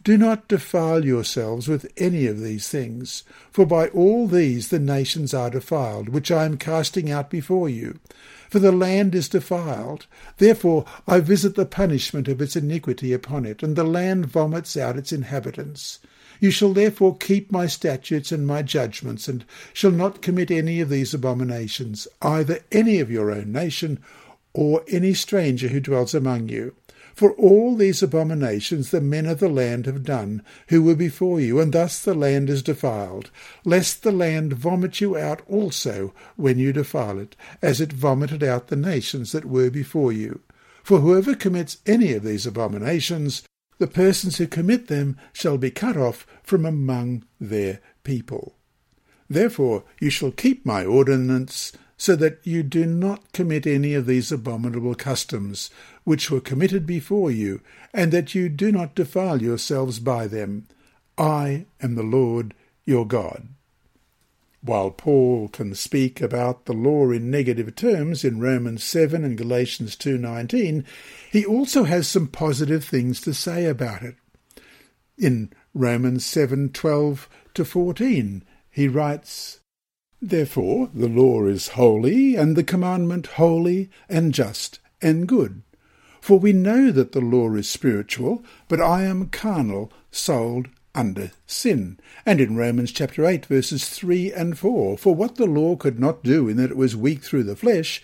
Do 0.03 0.17
not 0.17 0.49
defile 0.49 1.05
yourselves 1.05 1.69
with 1.69 1.89
any 1.95 2.25
of 2.27 2.41
these 2.41 2.67
things, 2.67 3.23
for 3.51 3.65
by 3.65 3.87
all 3.87 4.27
these 4.27 4.67
the 4.67 4.79
nations 4.79 5.33
are 5.33 5.49
defiled, 5.49 6.09
which 6.09 6.29
I 6.29 6.43
am 6.43 6.57
casting 6.57 7.09
out 7.09 7.29
before 7.29 7.69
you. 7.69 7.99
For 8.49 8.59
the 8.59 8.73
land 8.73 9.15
is 9.15 9.29
defiled, 9.29 10.05
therefore 10.39 10.83
I 11.07 11.21
visit 11.21 11.55
the 11.55 11.65
punishment 11.65 12.27
of 12.27 12.41
its 12.41 12.57
iniquity 12.57 13.13
upon 13.13 13.45
it, 13.45 13.63
and 13.63 13.77
the 13.77 13.85
land 13.85 14.25
vomits 14.25 14.75
out 14.75 14.97
its 14.97 15.13
inhabitants. 15.13 15.99
You 16.43 16.51
shall 16.51 16.73
therefore 16.73 17.15
keep 17.15 17.53
my 17.53 17.67
statutes 17.67 18.29
and 18.33 18.45
my 18.45 18.63
judgments, 18.63 19.29
and 19.29 19.45
shall 19.71 19.91
not 19.91 20.21
commit 20.21 20.51
any 20.51 20.81
of 20.81 20.89
these 20.89 21.13
abominations, 21.13 22.05
either 22.21 22.59
any 22.69 22.99
of 22.99 23.09
your 23.09 23.31
own 23.31 23.53
nation, 23.53 23.99
or 24.53 24.83
any 24.89 25.13
stranger 25.13 25.69
who 25.69 25.79
dwells 25.79 26.13
among 26.13 26.49
you. 26.49 26.75
For 27.15 27.31
all 27.35 27.77
these 27.77 28.03
abominations 28.03 28.91
the 28.91 28.99
men 28.99 29.25
of 29.25 29.39
the 29.39 29.47
land 29.47 29.85
have 29.85 30.03
done, 30.03 30.41
who 30.67 30.83
were 30.83 30.95
before 30.95 31.39
you, 31.39 31.61
and 31.61 31.71
thus 31.71 32.03
the 32.03 32.13
land 32.13 32.49
is 32.49 32.61
defiled, 32.61 33.31
lest 33.63 34.03
the 34.03 34.11
land 34.11 34.51
vomit 34.51 34.99
you 34.99 35.15
out 35.15 35.41
also 35.47 36.13
when 36.35 36.59
you 36.59 36.73
defile 36.73 37.19
it, 37.19 37.37
as 37.61 37.79
it 37.79 37.93
vomited 37.93 38.43
out 38.43 38.67
the 38.67 38.75
nations 38.75 39.31
that 39.31 39.45
were 39.45 39.69
before 39.69 40.11
you. 40.11 40.41
For 40.83 40.99
whoever 40.99 41.35
commits 41.35 41.77
any 41.85 42.11
of 42.11 42.23
these 42.23 42.45
abominations 42.45 43.43
the 43.83 43.87
persons 43.87 44.37
who 44.37 44.47
commit 44.47 44.87
them 44.87 45.17
shall 45.33 45.57
be 45.57 45.69
cut 45.69 45.97
off 45.97 46.25
from 46.41 46.65
among 46.65 47.21
their 47.37 47.81
people. 48.05 48.55
Therefore 49.29 49.83
you 49.99 50.09
shall 50.09 50.31
keep 50.31 50.65
my 50.65 50.85
ordinance, 50.85 51.73
so 51.97 52.15
that 52.15 52.39
you 52.43 52.63
do 52.63 52.85
not 52.85 53.33
commit 53.33 53.67
any 53.67 53.93
of 53.93 54.05
these 54.05 54.31
abominable 54.31 54.95
customs, 54.95 55.69
which 56.05 56.31
were 56.31 56.39
committed 56.39 56.85
before 56.85 57.29
you, 57.29 57.59
and 57.93 58.13
that 58.13 58.33
you 58.33 58.47
do 58.47 58.71
not 58.71 58.95
defile 58.95 59.41
yourselves 59.41 59.99
by 59.99 60.27
them. 60.27 60.65
I 61.17 61.65
am 61.81 61.95
the 61.95 62.03
Lord 62.03 62.53
your 62.85 63.05
God. 63.05 63.49
While 64.65 64.91
Paul 64.91 65.49
can 65.49 65.75
speak 65.75 66.21
about 66.21 66.65
the 66.65 66.73
law 66.73 67.11
in 67.11 67.29
negative 67.29 67.75
terms 67.75 68.23
in 68.23 68.39
Romans 68.39 68.81
7 68.81 69.25
and 69.25 69.37
Galatians 69.37 69.97
2:19, 69.97 70.85
he 71.29 71.45
also 71.45 71.83
has 71.83 72.07
some 72.07 72.27
positive 72.27 72.85
things 72.85 73.19
to 73.21 73.33
say 73.33 73.65
about 73.65 74.03
it. 74.03 74.15
In 75.17 75.49
Romans 75.73 76.23
7:12 76.23 77.27
to 77.55 77.65
14, 77.65 78.43
he 78.71 78.87
writes, 78.87 79.59
Therefore 80.21 80.89
the 80.93 81.09
law 81.09 81.45
is 81.45 81.75
holy, 81.79 82.37
and 82.37 82.55
the 82.55 82.63
commandment 82.63 83.27
holy 83.35 83.89
and 84.07 84.33
just 84.33 84.79
and 85.01 85.27
good. 85.27 85.61
For 86.21 86.39
we 86.39 86.53
know 86.53 86.89
that 86.89 87.11
the 87.11 87.19
law 87.19 87.53
is 87.55 87.67
spiritual, 87.67 88.45
but 88.69 88.79
I 88.79 89.03
am 89.03 89.27
carnal, 89.27 89.91
sold 90.09 90.69
under 90.95 91.31
sin. 91.47 91.99
And 92.25 92.39
in 92.39 92.55
Romans 92.55 92.91
chapter 92.91 93.25
8 93.25 93.45
verses 93.45 93.89
3 93.89 94.31
and 94.31 94.57
4, 94.57 94.97
for 94.97 95.15
what 95.15 95.35
the 95.35 95.45
law 95.45 95.75
could 95.75 95.99
not 95.99 96.23
do 96.23 96.47
in 96.47 96.57
that 96.57 96.71
it 96.71 96.77
was 96.77 96.95
weak 96.95 97.23
through 97.23 97.43
the 97.43 97.55
flesh, 97.55 98.01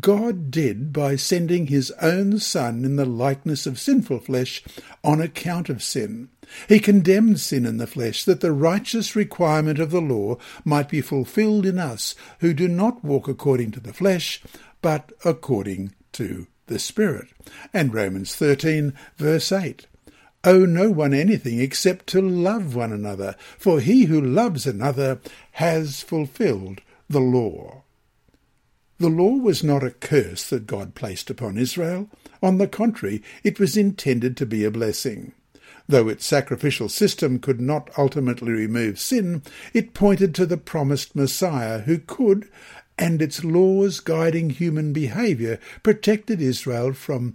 God 0.00 0.50
did 0.50 0.92
by 0.92 1.16
sending 1.16 1.66
his 1.66 1.90
own 2.02 2.38
Son 2.38 2.84
in 2.84 2.96
the 2.96 3.04
likeness 3.04 3.66
of 3.66 3.78
sinful 3.78 4.20
flesh 4.20 4.62
on 5.04 5.20
account 5.20 5.68
of 5.68 5.82
sin. 5.82 6.30
He 6.68 6.80
condemned 6.80 7.40
sin 7.40 7.64
in 7.64 7.78
the 7.78 7.86
flesh, 7.86 8.24
that 8.24 8.40
the 8.40 8.52
righteous 8.52 9.14
requirement 9.14 9.78
of 9.78 9.90
the 9.90 10.00
law 10.00 10.38
might 10.64 10.88
be 10.88 11.00
fulfilled 11.00 11.64
in 11.64 11.78
us, 11.78 12.14
who 12.40 12.52
do 12.52 12.68
not 12.68 13.04
walk 13.04 13.28
according 13.28 13.70
to 13.72 13.80
the 13.80 13.92
flesh, 13.92 14.42
but 14.80 15.12
according 15.24 15.94
to 16.12 16.46
the 16.66 16.78
Spirit. 16.78 17.28
And 17.72 17.94
Romans 17.94 18.34
13, 18.34 18.92
verse 19.16 19.52
8 19.52 19.86
owe 20.44 20.64
no 20.64 20.90
one 20.90 21.14
anything 21.14 21.60
except 21.60 22.06
to 22.08 22.20
love 22.20 22.74
one 22.74 22.92
another, 22.92 23.36
for 23.58 23.80
he 23.80 24.04
who 24.04 24.20
loves 24.20 24.66
another 24.66 25.20
has 25.52 26.02
fulfilled 26.02 26.80
the 27.08 27.20
law. 27.20 27.82
The 28.98 29.08
law 29.08 29.34
was 29.34 29.64
not 29.64 29.82
a 29.82 29.90
curse 29.90 30.48
that 30.50 30.66
God 30.66 30.94
placed 30.94 31.28
upon 31.28 31.58
Israel. 31.58 32.08
On 32.42 32.58
the 32.58 32.68
contrary, 32.68 33.22
it 33.42 33.58
was 33.58 33.76
intended 33.76 34.36
to 34.36 34.46
be 34.46 34.64
a 34.64 34.70
blessing. 34.70 35.32
Though 35.88 36.08
its 36.08 36.24
sacrificial 36.24 36.88
system 36.88 37.38
could 37.40 37.60
not 37.60 37.90
ultimately 37.98 38.52
remove 38.52 39.00
sin, 39.00 39.42
it 39.74 39.94
pointed 39.94 40.34
to 40.36 40.46
the 40.46 40.56
promised 40.56 41.16
Messiah 41.16 41.80
who 41.80 41.98
could, 41.98 42.48
and 42.96 43.20
its 43.20 43.42
laws 43.42 43.98
guiding 44.00 44.50
human 44.50 44.92
behaviour 44.92 45.58
protected 45.82 46.40
Israel 46.40 46.92
from 46.92 47.34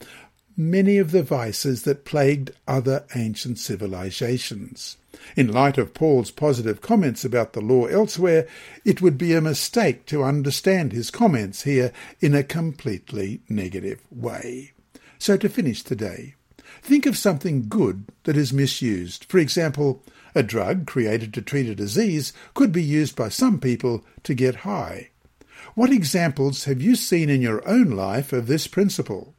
many 0.57 0.97
of 0.97 1.11
the 1.11 1.21
vices 1.21 1.83
that 1.83 2.03
plagued 2.03 2.49
other 2.67 3.05
ancient 3.15 3.59
civilizations. 3.59 4.97
In 5.35 5.51
light 5.51 5.77
of 5.77 5.93
Paul's 5.93 6.31
positive 6.31 6.81
comments 6.81 7.23
about 7.23 7.53
the 7.53 7.61
law 7.61 7.85
elsewhere, 7.85 8.47
it 8.83 9.01
would 9.01 9.17
be 9.17 9.33
a 9.33 9.41
mistake 9.41 10.07
to 10.07 10.23
understand 10.23 10.91
his 10.91 11.11
comments 11.11 11.61
here 11.63 11.91
in 12.19 12.33
a 12.33 12.43
completely 12.43 13.41
negative 13.47 14.01
way. 14.09 14.71
So 15.19 15.37
to 15.37 15.49
finish 15.49 15.83
today, 15.83 16.35
think 16.81 17.05
of 17.05 17.17
something 17.17 17.67
good 17.69 18.05
that 18.23 18.37
is 18.37 18.51
misused. 18.51 19.25
For 19.25 19.37
example, 19.37 20.03
a 20.33 20.43
drug 20.43 20.87
created 20.87 21.33
to 21.35 21.41
treat 21.41 21.69
a 21.69 21.75
disease 21.75 22.33
could 22.53 22.71
be 22.71 22.83
used 22.83 23.15
by 23.15 23.29
some 23.29 23.59
people 23.59 24.03
to 24.23 24.33
get 24.33 24.57
high. 24.57 25.09
What 25.75 25.91
examples 25.91 26.65
have 26.65 26.81
you 26.81 26.95
seen 26.95 27.29
in 27.29 27.41
your 27.41 27.67
own 27.67 27.91
life 27.91 28.33
of 28.33 28.47
this 28.47 28.67
principle? 28.67 29.35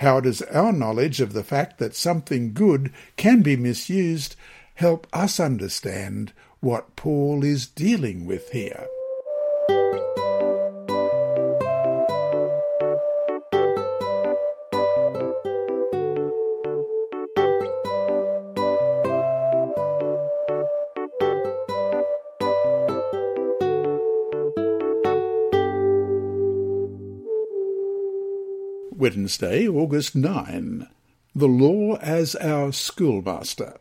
How 0.00 0.18
does 0.18 0.40
our 0.40 0.72
knowledge 0.72 1.20
of 1.20 1.34
the 1.34 1.44
fact 1.44 1.76
that 1.76 1.94
something 1.94 2.54
good 2.54 2.90
can 3.16 3.42
be 3.42 3.54
misused 3.54 4.34
help 4.72 5.06
us 5.12 5.38
understand 5.38 6.32
what 6.60 6.96
Paul 6.96 7.44
is 7.44 7.66
dealing 7.66 8.24
with 8.24 8.48
here? 8.52 8.86
Wednesday, 29.10 29.66
August 29.66 30.14
9. 30.14 30.86
The 31.34 31.48
Law 31.48 31.96
as 31.96 32.36
Our 32.36 32.72
Schoolmaster. 32.72 33.76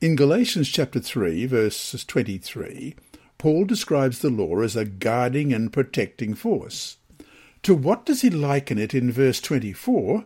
In 0.00 0.16
Galatians 0.16 0.70
chapter 0.70 1.00
3, 1.00 1.44
verses 1.44 2.02
23, 2.02 2.96
Paul 3.36 3.66
describes 3.66 4.20
the 4.20 4.30
law 4.30 4.60
as 4.60 4.74
a 4.74 4.86
guarding 4.86 5.52
and 5.52 5.70
protecting 5.70 6.32
force. 6.32 6.96
To 7.64 7.74
what 7.74 8.06
does 8.06 8.22
he 8.22 8.30
liken 8.30 8.78
it 8.78 8.94
in 8.94 9.12
verse 9.12 9.38
24, 9.42 10.24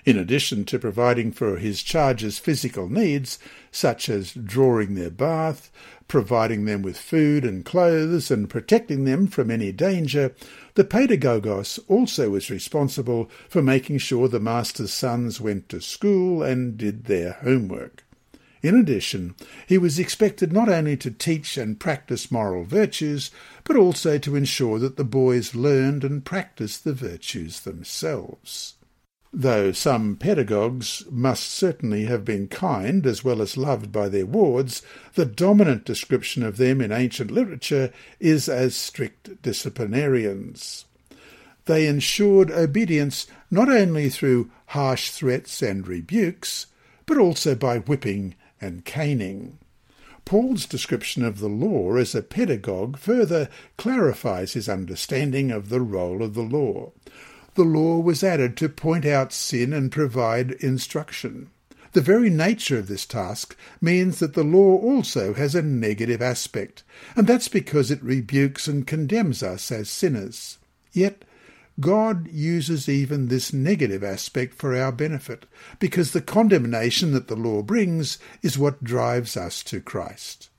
In 0.05 0.19
addition 0.19 0.65
to 0.67 0.79
providing 0.79 1.33
for 1.33 1.57
his 1.57 1.83
charges' 1.83 2.39
physical 2.39 2.89
needs, 2.89 3.39
such 3.73 4.09
as 4.09 4.33
drawing 4.35 4.95
their 4.95 5.11
bath, 5.11 5.73
providing 6.09 6.65
them 6.65 6.83
with 6.83 6.97
food 6.97 7.45
and 7.45 7.65
clothes, 7.65 8.31
and 8.31 8.49
protecting 8.49 9.05
them 9.05 9.27
from 9.27 9.51
any 9.51 9.73
danger, 9.73 10.35
the 10.75 10.85
pedagogos 10.85 11.79
also 11.89 12.31
was 12.31 12.51
responsible 12.51 13.31
for 13.49 13.63
making 13.63 13.99
sure 13.99 14.29
the 14.29 14.41
master's 14.41 14.93
sons 14.93 15.41
went 15.41 15.69
to 15.69 15.81
school 15.81 16.43
and 16.43 16.77
did 16.77 17.05
their 17.05 17.33
homework. 17.43 18.05
In 18.63 18.75
addition, 18.75 19.35
he 19.67 19.79
was 19.79 19.99
expected 19.99 20.53
not 20.53 20.69
only 20.69 20.97
to 20.97 21.11
teach 21.11 21.57
and 21.57 21.79
practice 21.79 22.31
moral 22.31 22.65
virtues, 22.65 23.31
but 23.65 23.77
also 23.77 24.19
to 24.19 24.37
ensure 24.37 24.79
that 24.79 24.97
the 24.97 25.05
boys 25.05 25.55
learned 25.55 26.05
and 26.05 26.25
practiced 26.25 26.85
the 26.85 26.95
virtues 26.95 27.61
themselves 27.61 28.76
though 29.39 29.71
some 29.71 30.17
pedagogues 30.17 31.05
must 31.11 31.51
certainly 31.51 32.07
have 32.07 32.25
been 32.25 32.49
kind 32.49 33.07
as 33.07 33.23
well 33.23 33.43
as 33.43 33.59
loved 33.59 33.93
by 33.93 34.09
their 34.09 34.25
wards, 34.25 34.81
the 35.15 35.27
dominant 35.27 35.85
description 35.85 36.43
of 36.43 36.57
them 36.57 36.81
in 36.81 36.91
ancient 36.91 37.31
literature 37.31 37.93
is 38.19 38.49
as 38.49 38.75
strict 38.75 39.43
disciplinarians. 39.43 40.87
They 41.67 41.87
ensured 41.87 42.51
obedience 42.51 43.27
not 43.51 43.69
only 43.69 44.09
through 44.09 44.51
harsh 44.69 45.11
threats 45.11 45.61
and 45.61 45.87
rebukes, 45.87 46.67
but 47.05 47.19
also 47.19 47.55
by 47.55 47.81
whipping 47.81 48.37
and 48.59 48.87
caning. 48.87 49.59
Paul's 50.25 50.65
description 50.65 51.23
of 51.23 51.41
the 51.41 51.49
law 51.49 51.97
as 51.97 52.15
a 52.15 52.23
pedagogue 52.23 52.97
further 52.97 53.51
clarifies 53.77 54.55
his 54.55 54.67
understanding 54.67 55.51
of 55.51 55.69
the 55.69 55.83
role 55.83 56.23
of 56.23 56.33
the 56.33 56.43
law 56.43 56.93
the 57.57 57.65
law 57.65 57.99
was 57.99 58.23
added 58.23 58.57
to 58.59 58.69
point 58.69 59.05
out 59.05 59.33
sin 59.33 59.73
and 59.73 59.91
provide 59.91 60.53
instruction. 60.53 61.51
The 61.93 62.01
very 62.03 62.29
nature 62.31 62.79
of 62.79 62.89
this 62.89 63.07
task 63.07 63.57
means 63.81 64.19
that 64.19 64.35
the 64.35 64.45
law 64.45 64.77
also 64.77 65.33
has 65.35 65.55
a 65.55 65.63
negative 65.63 66.21
aspect, 66.21 66.85
and 67.17 67.27
that's 67.27 67.49
because 67.49 67.91
it 67.91 68.03
rebukes 68.03 68.69
and 68.69 68.87
condemns 68.87 69.43
us 69.43 69.73
as 69.73 69.89
sinners. 69.89 70.59
Yet, 70.93 71.25
God 71.81 72.29
uses 72.29 72.89
even 72.89 73.29
this 73.29 73.53
negative 73.53 74.05
aspect 74.05 74.55
for 74.55 74.77
our 74.77 74.93
benefit, 74.93 75.47
because 75.79 76.13
the 76.13 76.21
condemnation 76.21 77.13
that 77.13 77.29
the 77.29 77.37
law 77.37 77.63
brings 77.63 78.19
is 78.43 78.59
what 78.59 78.85
drives 78.85 79.37
us 79.37 79.63
to 79.65 79.81
Christ. 79.81 80.51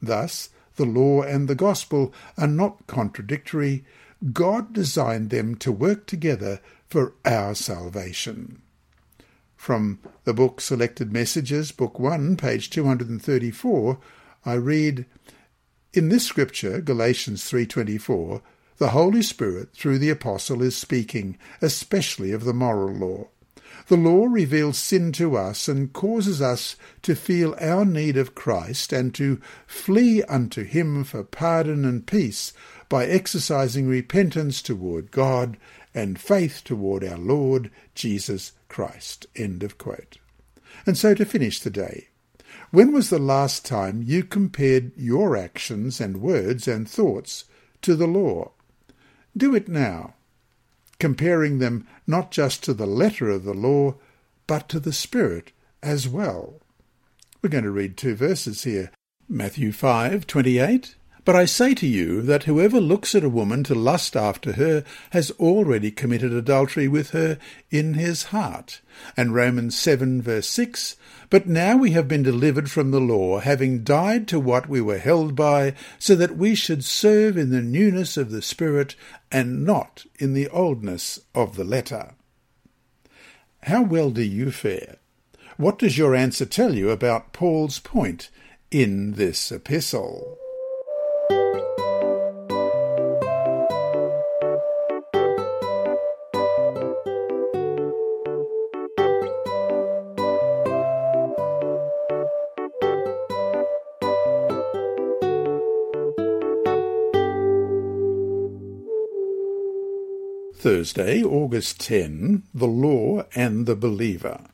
Thus, 0.00 0.50
the 0.76 0.84
law 0.84 1.22
and 1.22 1.48
the 1.48 1.54
gospel 1.54 2.12
are 2.36 2.46
not 2.46 2.86
contradictory, 2.86 3.84
God 4.32 4.72
designed 4.72 5.30
them 5.30 5.54
to 5.56 5.72
work 5.72 6.06
together 6.06 6.60
for 6.88 7.14
our 7.24 7.54
salvation. 7.54 8.62
From 9.56 9.98
the 10.24 10.32
book 10.32 10.60
Selected 10.60 11.12
Messages, 11.12 11.72
Book 11.72 11.98
1, 11.98 12.36
page 12.36 12.70
234, 12.70 13.98
I 14.46 14.54
read, 14.54 15.06
In 15.92 16.08
this 16.08 16.24
scripture, 16.24 16.80
Galatians 16.80 17.42
3.24, 17.50 18.40
the 18.78 18.88
Holy 18.88 19.22
Spirit, 19.22 19.72
through 19.74 19.98
the 19.98 20.10
Apostle, 20.10 20.62
is 20.62 20.76
speaking, 20.76 21.36
especially 21.60 22.32
of 22.32 22.44
the 22.44 22.54
moral 22.54 22.94
law. 22.94 23.28
The 23.88 23.96
law 23.96 24.26
reveals 24.26 24.78
sin 24.78 25.12
to 25.12 25.36
us 25.36 25.68
and 25.68 25.92
causes 25.92 26.40
us 26.40 26.76
to 27.02 27.14
feel 27.14 27.54
our 27.60 27.84
need 27.84 28.16
of 28.16 28.34
Christ 28.34 28.92
and 28.92 29.14
to 29.14 29.40
flee 29.66 30.22
unto 30.22 30.64
him 30.64 31.04
for 31.04 31.22
pardon 31.22 31.84
and 31.84 32.06
peace 32.06 32.52
by 32.94 33.06
exercising 33.06 33.88
repentance 33.88 34.62
toward 34.62 35.10
God 35.10 35.56
and 35.92 36.16
faith 36.16 36.62
toward 36.62 37.02
our 37.02 37.18
Lord 37.18 37.72
Jesus 37.96 38.52
Christ. 38.68 39.26
End 39.34 39.64
of 39.64 39.78
quote. 39.78 40.18
And 40.86 40.96
so 40.96 41.12
to 41.12 41.24
finish 41.24 41.58
the 41.58 41.70
day, 41.70 42.06
when 42.70 42.92
was 42.92 43.10
the 43.10 43.18
last 43.18 43.66
time 43.66 44.04
you 44.04 44.22
compared 44.22 44.92
your 44.96 45.36
actions 45.36 46.00
and 46.00 46.22
words 46.22 46.68
and 46.68 46.88
thoughts 46.88 47.46
to 47.82 47.96
the 47.96 48.06
law? 48.06 48.52
Do 49.36 49.56
it 49.56 49.66
now, 49.66 50.14
comparing 51.00 51.58
them 51.58 51.88
not 52.06 52.30
just 52.30 52.62
to 52.62 52.74
the 52.74 52.86
letter 52.86 53.28
of 53.28 53.42
the 53.42 53.54
law, 53.54 53.96
but 54.46 54.68
to 54.68 54.78
the 54.78 54.92
spirit 54.92 55.50
as 55.82 56.06
well. 56.06 56.60
We're 57.42 57.50
going 57.50 57.64
to 57.64 57.72
read 57.72 57.96
two 57.96 58.14
verses 58.14 58.62
here. 58.62 58.92
Matthew 59.28 59.72
5:28 59.72 60.94
but 61.24 61.34
I 61.34 61.46
say 61.46 61.72
to 61.74 61.86
you 61.86 62.20
that 62.22 62.44
whoever 62.44 62.80
looks 62.80 63.14
at 63.14 63.24
a 63.24 63.30
woman 63.30 63.64
to 63.64 63.74
lust 63.74 64.14
after 64.14 64.52
her 64.52 64.84
has 65.10 65.30
already 65.32 65.90
committed 65.90 66.34
adultery 66.34 66.86
with 66.86 67.10
her 67.10 67.38
in 67.70 67.94
his 67.94 68.24
heart. 68.24 68.82
And 69.16 69.34
Romans 69.34 69.78
7 69.78 70.20
verse 70.20 70.46
6, 70.48 70.96
But 71.30 71.46
now 71.46 71.78
we 71.78 71.92
have 71.92 72.08
been 72.08 72.22
delivered 72.22 72.70
from 72.70 72.90
the 72.90 73.00
law, 73.00 73.38
having 73.40 73.84
died 73.84 74.28
to 74.28 74.38
what 74.38 74.68
we 74.68 74.82
were 74.82 74.98
held 74.98 75.34
by, 75.34 75.74
so 75.98 76.14
that 76.14 76.36
we 76.36 76.54
should 76.54 76.84
serve 76.84 77.38
in 77.38 77.50
the 77.50 77.62
newness 77.62 78.18
of 78.18 78.30
the 78.30 78.42
Spirit 78.42 78.94
and 79.32 79.64
not 79.64 80.04
in 80.18 80.34
the 80.34 80.48
oldness 80.48 81.20
of 81.34 81.56
the 81.56 81.64
letter. 81.64 82.14
How 83.62 83.82
well 83.82 84.10
do 84.10 84.22
you 84.22 84.50
fare? 84.50 84.96
What 85.56 85.78
does 85.78 85.96
your 85.96 86.14
answer 86.14 86.44
tell 86.44 86.74
you 86.74 86.90
about 86.90 87.32
Paul's 87.32 87.78
point 87.78 88.28
in 88.70 89.12
this 89.12 89.50
epistle? 89.50 90.36
Thursday, 110.64 111.22
August 111.22 111.78
10, 111.80 112.44
The 112.54 112.66
Law 112.66 113.26
and 113.34 113.66
the 113.66 113.76
Believer. 113.76 114.46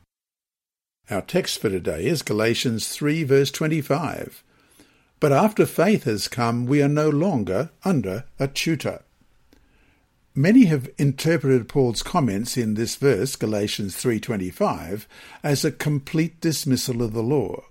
Our 1.09 1.21
text 1.21 1.61
for 1.61 1.69
today 1.69 2.05
is 2.05 2.21
Galatians 2.21 2.89
3 2.89 3.23
verse 3.23 3.49
25. 3.49 4.43
But 5.21 5.31
after 5.31 5.65
faith 5.65 6.03
has 6.03 6.27
come, 6.27 6.65
we 6.65 6.81
are 6.81 6.89
no 6.89 7.07
longer 7.07 7.69
under 7.85 8.25
a 8.37 8.49
tutor. 8.49 9.03
Many 10.35 10.65
have 10.65 10.89
interpreted 10.97 11.69
Paul's 11.69 12.03
comments 12.03 12.57
in 12.57 12.73
this 12.73 12.97
verse, 12.97 13.37
Galatians 13.37 13.95
3:25, 13.95 15.07
as 15.41 15.63
a 15.63 15.71
complete 15.71 16.41
dismissal 16.41 17.01
of 17.01 17.13
the 17.13 17.23
law. 17.23 17.63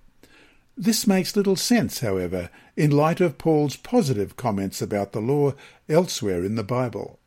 This 0.78 1.06
makes 1.06 1.36
little 1.36 1.56
sense, 1.56 2.00
however, 2.00 2.48
in 2.74 2.90
light 2.90 3.20
of 3.20 3.36
Paul's 3.36 3.76
positive 3.76 4.38
comments 4.38 4.80
about 4.80 5.12
the 5.12 5.20
law 5.20 5.52
elsewhere 5.90 6.42
in 6.42 6.54
the 6.54 6.64
Bible. 6.64 7.19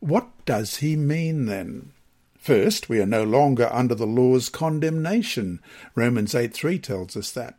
What 0.00 0.28
does 0.46 0.78
he 0.78 0.96
mean 0.96 1.44
then? 1.44 1.92
First, 2.38 2.88
we 2.88 3.00
are 3.00 3.06
no 3.06 3.22
longer 3.22 3.68
under 3.70 3.94
the 3.94 4.06
law's 4.06 4.48
condemnation. 4.48 5.60
Romans 5.94 6.34
8 6.34 6.54
3 6.54 6.78
tells 6.78 7.16
us 7.18 7.30
that. 7.32 7.58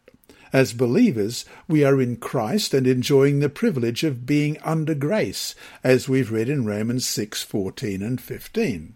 As 0.52 0.74
believers, 0.74 1.46
we 1.68 1.84
are 1.84 2.02
in 2.02 2.18
Christ 2.18 2.74
and 2.74 2.88
enjoying 2.88 3.40
the 3.40 3.50
privilege 3.50 4.04
of 4.04 4.26
being 4.26 4.58
under 4.64 4.96
grace, 4.96 5.54
as 5.84 6.10
we've 6.10 6.32
read 6.32 6.50
in 6.50 6.66
Romans 6.66 7.06
6:14 7.06 8.02
and 8.02 8.20
15. 8.20 8.96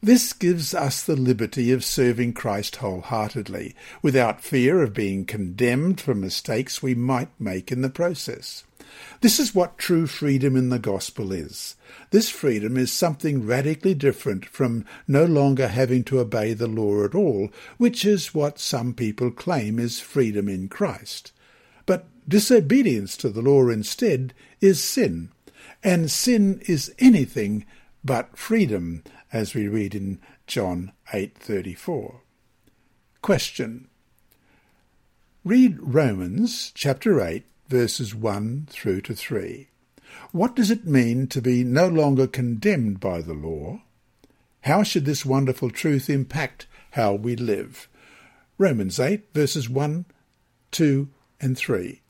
This 0.00 0.32
gives 0.32 0.74
us 0.74 1.02
the 1.02 1.16
liberty 1.16 1.72
of 1.72 1.84
serving 1.84 2.34
Christ 2.34 2.76
wholeheartedly, 2.76 3.74
without 4.00 4.44
fear 4.44 4.80
of 4.80 4.94
being 4.94 5.24
condemned 5.24 6.00
for 6.00 6.14
mistakes 6.14 6.80
we 6.80 6.94
might 6.94 7.30
make 7.40 7.72
in 7.72 7.82
the 7.82 7.90
process. 7.90 8.62
This 9.20 9.38
is 9.38 9.54
what 9.54 9.78
true 9.78 10.06
freedom 10.06 10.56
in 10.56 10.68
the 10.68 10.78
gospel 10.78 11.32
is. 11.32 11.76
This 12.10 12.28
freedom 12.28 12.76
is 12.76 12.92
something 12.92 13.46
radically 13.46 13.94
different 13.94 14.44
from 14.44 14.84
no 15.06 15.24
longer 15.24 15.68
having 15.68 16.04
to 16.04 16.20
obey 16.20 16.52
the 16.52 16.66
law 16.66 17.04
at 17.04 17.14
all, 17.14 17.50
which 17.76 18.04
is 18.04 18.34
what 18.34 18.58
some 18.58 18.94
people 18.94 19.30
claim 19.30 19.78
is 19.78 20.00
freedom 20.00 20.48
in 20.48 20.68
Christ. 20.68 21.32
But 21.86 22.06
disobedience 22.28 23.16
to 23.18 23.28
the 23.28 23.42
law 23.42 23.68
instead 23.68 24.34
is 24.60 24.82
sin, 24.82 25.30
and 25.82 26.10
sin 26.10 26.60
is 26.66 26.94
anything 26.98 27.64
but 28.04 28.36
freedom, 28.36 29.02
as 29.32 29.54
we 29.54 29.68
read 29.68 29.94
in 29.94 30.20
John 30.46 30.92
8:34. 31.12 32.22
Question. 33.22 33.88
Read 35.44 35.78
Romans 35.80 36.72
chapter 36.74 37.20
8 37.20 37.44
verses 37.68 38.14
1 38.14 38.66
through 38.70 39.02
to 39.02 39.14
3. 39.14 39.68
What 40.32 40.56
does 40.56 40.70
it 40.70 40.86
mean 40.86 41.26
to 41.28 41.40
be 41.40 41.64
no 41.64 41.86
longer 41.86 42.26
condemned 42.26 43.00
by 43.00 43.20
the 43.20 43.34
law? 43.34 43.82
How 44.62 44.82
should 44.82 45.04
this 45.04 45.24
wonderful 45.24 45.70
truth 45.70 46.10
impact 46.10 46.66
how 46.92 47.14
we 47.14 47.36
live? 47.36 47.88
Romans 48.56 48.98
8 48.98 49.32
verses 49.32 49.68
1, 49.68 50.04
2 50.72 51.08
and 51.40 51.56
3. 51.56 52.00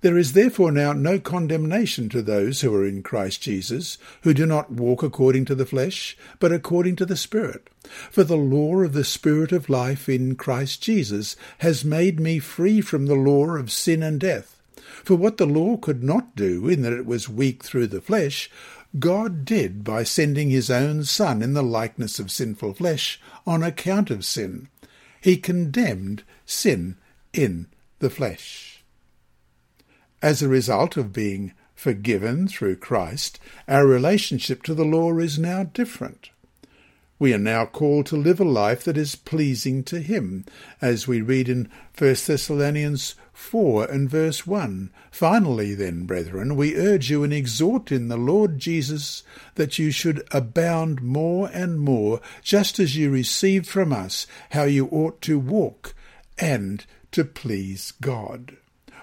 There 0.00 0.18
is 0.18 0.34
therefore 0.34 0.70
now 0.70 0.92
no 0.92 1.18
condemnation 1.18 2.10
to 2.10 2.20
those 2.20 2.60
who 2.60 2.74
are 2.74 2.86
in 2.86 3.02
Christ 3.02 3.40
Jesus, 3.40 3.96
who 4.20 4.34
do 4.34 4.44
not 4.44 4.70
walk 4.70 5.02
according 5.02 5.46
to 5.46 5.54
the 5.54 5.64
flesh, 5.64 6.14
but 6.38 6.52
according 6.52 6.96
to 6.96 7.06
the 7.06 7.16
Spirit. 7.16 7.70
For 8.10 8.22
the 8.22 8.36
law 8.36 8.80
of 8.80 8.92
the 8.92 9.02
Spirit 9.02 9.50
of 9.50 9.70
life 9.70 10.06
in 10.06 10.34
Christ 10.36 10.82
Jesus 10.82 11.36
has 11.60 11.86
made 11.86 12.20
me 12.20 12.38
free 12.38 12.82
from 12.82 13.06
the 13.06 13.14
law 13.14 13.56
of 13.56 13.72
sin 13.72 14.02
and 14.02 14.20
death. 14.20 14.53
For 15.04 15.16
what 15.16 15.36
the 15.36 15.46
law 15.46 15.76
could 15.76 16.02
not 16.02 16.34
do, 16.34 16.66
in 16.66 16.80
that 16.82 16.94
it 16.94 17.04
was 17.04 17.28
weak 17.28 17.62
through 17.62 17.88
the 17.88 18.00
flesh, 18.00 18.50
God 18.98 19.44
did 19.44 19.84
by 19.84 20.02
sending 20.02 20.48
his 20.48 20.70
own 20.70 21.04
Son 21.04 21.42
in 21.42 21.52
the 21.52 21.62
likeness 21.62 22.18
of 22.18 22.30
sinful 22.30 22.74
flesh 22.74 23.20
on 23.46 23.62
account 23.62 24.10
of 24.10 24.24
sin. 24.24 24.68
He 25.20 25.36
condemned 25.36 26.22
sin 26.46 26.96
in 27.34 27.66
the 27.98 28.08
flesh. 28.08 28.82
As 30.22 30.40
a 30.40 30.48
result 30.48 30.96
of 30.96 31.12
being 31.12 31.52
forgiven 31.74 32.48
through 32.48 32.76
Christ, 32.76 33.38
our 33.68 33.86
relationship 33.86 34.62
to 34.62 34.74
the 34.74 34.86
law 34.86 35.18
is 35.18 35.38
now 35.38 35.64
different. 35.64 36.30
We 37.18 37.34
are 37.34 37.38
now 37.38 37.66
called 37.66 38.06
to 38.06 38.16
live 38.16 38.40
a 38.40 38.44
life 38.44 38.84
that 38.84 38.96
is 38.96 39.16
pleasing 39.16 39.84
to 39.84 40.00
Him, 40.00 40.46
as 40.80 41.06
we 41.06 41.20
read 41.20 41.48
in 41.48 41.68
1 41.96 42.16
Thessalonians 42.26 43.16
4 43.34 43.86
and 43.86 44.08
verse 44.08 44.46
1. 44.46 44.90
Finally, 45.10 45.74
then, 45.74 46.06
brethren, 46.06 46.56
we 46.56 46.76
urge 46.76 47.10
you 47.10 47.24
and 47.24 47.32
exhort 47.32 47.92
in 47.92 48.08
the 48.08 48.16
Lord 48.16 48.58
Jesus 48.58 49.24
that 49.56 49.78
you 49.78 49.90
should 49.90 50.26
abound 50.30 51.02
more 51.02 51.50
and 51.52 51.78
more, 51.78 52.20
just 52.42 52.78
as 52.78 52.96
you 52.96 53.10
received 53.10 53.66
from 53.66 53.92
us 53.92 54.26
how 54.50 54.62
you 54.62 54.86
ought 54.86 55.20
to 55.22 55.38
walk 55.38 55.94
and 56.38 56.86
to 57.10 57.24
please 57.24 57.92
God. 58.00 58.56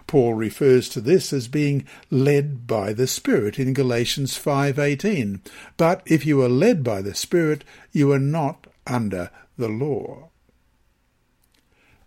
Paul 0.07 0.33
refers 0.33 0.89
to 0.89 1.01
this 1.01 1.31
as 1.31 1.47
being 1.47 1.85
led 2.09 2.67
by 2.67 2.91
the 2.91 3.07
Spirit 3.07 3.59
in 3.59 3.73
Galatians 3.73 4.37
5:18. 4.37 5.41
But 5.77 6.01
if 6.05 6.25
you 6.25 6.41
are 6.41 6.49
led 6.49 6.83
by 6.83 7.01
the 7.01 7.15
Spirit, 7.15 7.63
you 7.91 8.11
are 8.11 8.19
not 8.19 8.67
under 8.87 9.29
the 9.57 9.69
law. 9.69 10.29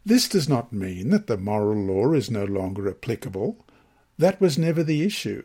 This 0.04 0.28
does 0.28 0.48
not 0.48 0.72
mean 0.72 1.10
that 1.10 1.26
the 1.26 1.36
moral 1.36 1.82
law 1.82 2.12
is 2.12 2.30
no 2.30 2.44
longer 2.44 2.88
applicable. 2.88 3.64
That 4.18 4.40
was 4.40 4.58
never 4.58 4.82
the 4.82 5.02
issue. 5.02 5.42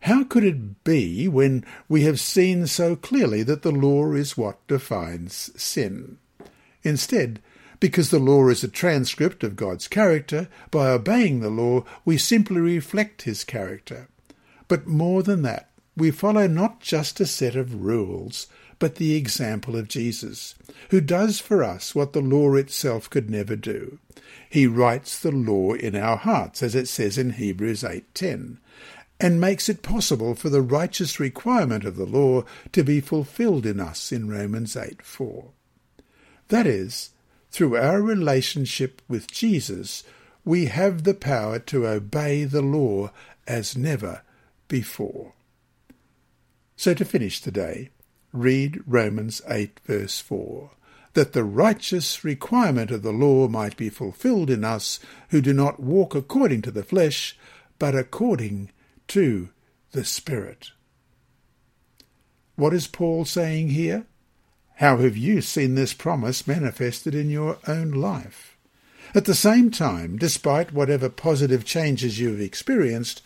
How 0.00 0.24
could 0.24 0.44
it 0.44 0.84
be 0.84 1.26
when 1.26 1.64
we 1.88 2.02
have 2.02 2.20
seen 2.20 2.66
so 2.66 2.94
clearly 2.94 3.42
that 3.42 3.62
the 3.62 3.72
law 3.72 4.12
is 4.12 4.36
what 4.36 4.64
defines 4.66 5.50
sin? 5.60 6.18
Instead, 6.82 7.40
because 7.80 8.10
the 8.10 8.18
law 8.18 8.48
is 8.48 8.62
a 8.62 8.68
transcript 8.68 9.42
of 9.42 9.56
God's 9.56 9.88
character, 9.88 10.48
by 10.70 10.88
obeying 10.88 11.40
the 11.40 11.50
law 11.50 11.84
we 12.04 12.18
simply 12.18 12.60
reflect 12.60 13.22
his 13.22 13.44
character. 13.44 14.08
But 14.68 14.86
more 14.86 15.22
than 15.22 15.42
that, 15.42 15.70
we 15.96 16.10
follow 16.10 16.46
not 16.46 16.80
just 16.80 17.20
a 17.20 17.26
set 17.26 17.56
of 17.56 17.82
rules, 17.82 18.46
but 18.78 18.96
the 18.96 19.14
example 19.14 19.76
of 19.76 19.88
Jesus, 19.88 20.54
who 20.90 21.00
does 21.00 21.40
for 21.40 21.64
us 21.64 21.94
what 21.94 22.12
the 22.12 22.20
law 22.20 22.54
itself 22.54 23.08
could 23.08 23.30
never 23.30 23.56
do. 23.56 23.98
He 24.48 24.66
writes 24.66 25.18
the 25.18 25.32
law 25.32 25.72
in 25.72 25.96
our 25.96 26.16
hearts, 26.16 26.62
as 26.62 26.74
it 26.74 26.88
says 26.88 27.18
in 27.18 27.30
Hebrews 27.30 27.82
8:10, 27.82 28.58
and 29.18 29.40
makes 29.40 29.68
it 29.68 29.82
possible 29.82 30.34
for 30.34 30.50
the 30.50 30.62
righteous 30.62 31.18
requirement 31.18 31.84
of 31.84 31.96
the 31.96 32.06
law 32.06 32.44
to 32.72 32.84
be 32.84 33.00
fulfilled 33.00 33.64
in 33.64 33.80
us 33.80 34.12
in 34.12 34.28
Romans 34.28 34.76
8:4. 34.76 35.52
That 36.48 36.66
is, 36.66 37.10
through 37.50 37.76
our 37.76 38.02
relationship 38.02 39.00
with 39.08 39.30
Jesus, 39.30 40.04
we 40.44 40.66
have 40.66 41.04
the 41.04 41.14
power 41.14 41.58
to 41.58 41.86
obey 41.86 42.44
the 42.44 42.62
law 42.62 43.10
as 43.46 43.76
never 43.76 44.22
before. 44.68 45.32
So 46.76 46.92
to 46.94 47.04
finish 47.04 47.40
today, 47.40 47.90
read 48.36 48.82
Romans 48.86 49.42
8 49.48 49.80
verse 49.84 50.20
4, 50.20 50.70
that 51.14 51.32
the 51.32 51.44
righteous 51.44 52.24
requirement 52.24 52.90
of 52.90 53.02
the 53.02 53.12
law 53.12 53.48
might 53.48 53.76
be 53.76 53.88
fulfilled 53.88 54.50
in 54.50 54.64
us 54.64 55.00
who 55.30 55.40
do 55.40 55.52
not 55.52 55.80
walk 55.80 56.14
according 56.14 56.62
to 56.62 56.70
the 56.70 56.82
flesh, 56.82 57.38
but 57.78 57.94
according 57.94 58.70
to 59.08 59.48
the 59.92 60.04
Spirit. 60.04 60.72
What 62.56 62.74
is 62.74 62.86
Paul 62.86 63.24
saying 63.24 63.70
here? 63.70 64.06
How 64.76 64.98
have 64.98 65.16
you 65.16 65.40
seen 65.40 65.74
this 65.74 65.94
promise 65.94 66.46
manifested 66.46 67.14
in 67.14 67.30
your 67.30 67.58
own 67.66 67.92
life? 67.92 68.56
At 69.14 69.24
the 69.24 69.34
same 69.34 69.70
time, 69.70 70.18
despite 70.18 70.72
whatever 70.72 71.08
positive 71.08 71.64
changes 71.64 72.18
you 72.18 72.30
have 72.30 72.40
experienced, 72.40 73.22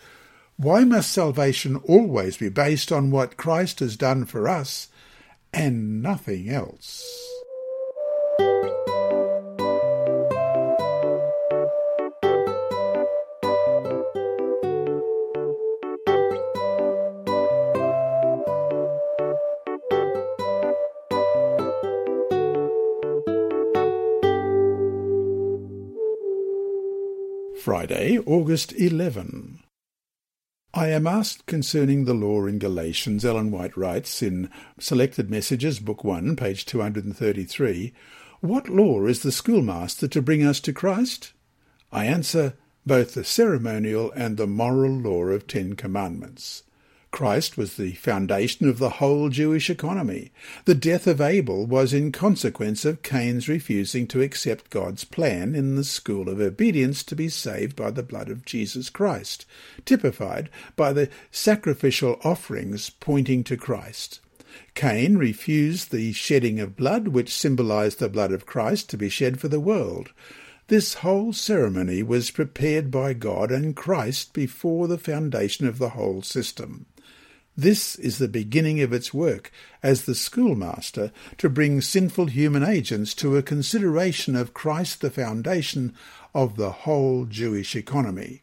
why 0.57 0.85
must 0.85 1.11
salvation 1.11 1.77
always 1.77 2.37
be 2.37 2.51
based 2.51 2.92
on 2.92 3.11
what 3.11 3.37
Christ 3.37 3.81
has 3.81 3.96
done 3.96 4.27
for 4.27 4.49
us 4.49 4.88
and 5.53 6.03
nothing 6.03 6.49
else? 6.49 7.21
Friday, 27.61 28.19
August 28.25 28.73
11. 28.73 29.60
I 30.73 30.89
am 30.91 31.09
asked 31.09 31.47
concerning 31.47 32.05
the 32.05 32.14
law 32.14 32.47
in 32.47 32.61
Galatians, 32.61 33.25
Ellen 33.25 33.51
White 33.51 33.77
writes 33.77 34.23
in 34.23 34.49
Selected 34.79 35.29
Messages, 35.29 35.81
Book 35.81 36.05
1, 36.05 36.37
page 36.37 36.64
233, 36.64 37.93
What 38.41 38.68
law 38.68 39.07
is 39.07 39.23
the 39.23 39.33
schoolmaster 39.33 40.07
to 40.07 40.23
bring 40.23 40.45
us 40.45 40.61
to 40.61 40.73
Christ? 40.73 41.33
I 41.91 42.05
answer, 42.05 42.55
both 42.87 43.14
the 43.14 43.25
ceremonial 43.25 44.12
and 44.12 44.37
the 44.37 44.47
moral 44.47 44.93
law 44.93 45.25
of 45.25 45.49
Ten 45.49 45.75
Commandments. 45.75 46.62
Christ 47.11 47.59
was 47.59 47.77
the 47.77 47.93
foundation 47.95 48.69
of 48.69 48.79
the 48.79 48.91
whole 48.91 49.29
Jewish 49.29 49.69
economy. 49.69 50.31
The 50.65 50.75
death 50.75 51.07
of 51.07 51.21
Abel 51.21 51.67
was 51.67 51.93
in 51.93 52.13
consequence 52.13 52.85
of 52.85 53.03
Cain's 53.03 53.49
refusing 53.49 54.07
to 54.09 54.23
accept 54.23 54.71
God's 54.71 55.05
plan 55.05 55.55
in 55.55 55.75
the 55.75 55.85
school 55.85 56.29
of 56.29 56.41
obedience 56.41 57.03
to 57.05 57.17
be 57.17 57.29
saved 57.29 57.77
by 57.77 57.91
the 57.91 58.03
blood 58.03 58.29
of 58.29 58.45
Jesus 58.45 58.91
Christ, 58.91 59.45
typified 59.85 60.49
by 60.77 60.93
the 60.93 61.09
sacrificial 61.31 62.21
offerings 62.25 62.91
pointing 62.91 63.45
to 63.45 63.57
Christ. 63.57 64.21
Cain 64.75 65.19
refused 65.19 65.91
the 65.91 66.13
shedding 66.13 66.61
of 66.61 66.77
blood, 66.77 67.09
which 67.09 67.35
symbolized 67.35 67.99
the 67.99 68.09
blood 68.09 68.33
of 68.33 68.47
Christ 68.47 68.89
to 68.91 68.97
be 68.97 69.09
shed 69.09 69.41
for 69.41 69.49
the 69.49 69.61
world. 69.61 70.11
This 70.69 70.95
whole 70.95 71.33
ceremony 71.33 72.03
was 72.05 72.31
prepared 72.31 72.93
by 72.93 73.13
God 73.13 73.51
and 73.51 73.75
Christ 73.75 74.33
before 74.33 74.87
the 74.87 74.99
foundation 74.99 75.67
of 75.67 75.79
the 75.79 75.91
whole 75.91 76.23
system. 76.23 76.87
This 77.61 77.95
is 77.97 78.17
the 78.17 78.27
beginning 78.27 78.81
of 78.81 78.91
its 78.91 79.13
work 79.13 79.53
as 79.83 80.07
the 80.07 80.15
schoolmaster 80.15 81.13
to 81.37 81.51
bring 81.51 81.83
sinful 81.83 82.29
human 82.29 82.63
agents 82.63 83.13
to 83.17 83.37
a 83.37 83.43
consideration 83.43 84.35
of 84.35 84.55
Christ 84.55 85.03
the 85.03 85.11
foundation 85.11 85.95
of 86.35 86.57
the 86.57 86.71
whole 86.71 87.27
Jewish 87.27 87.77
economy. 87.77 88.41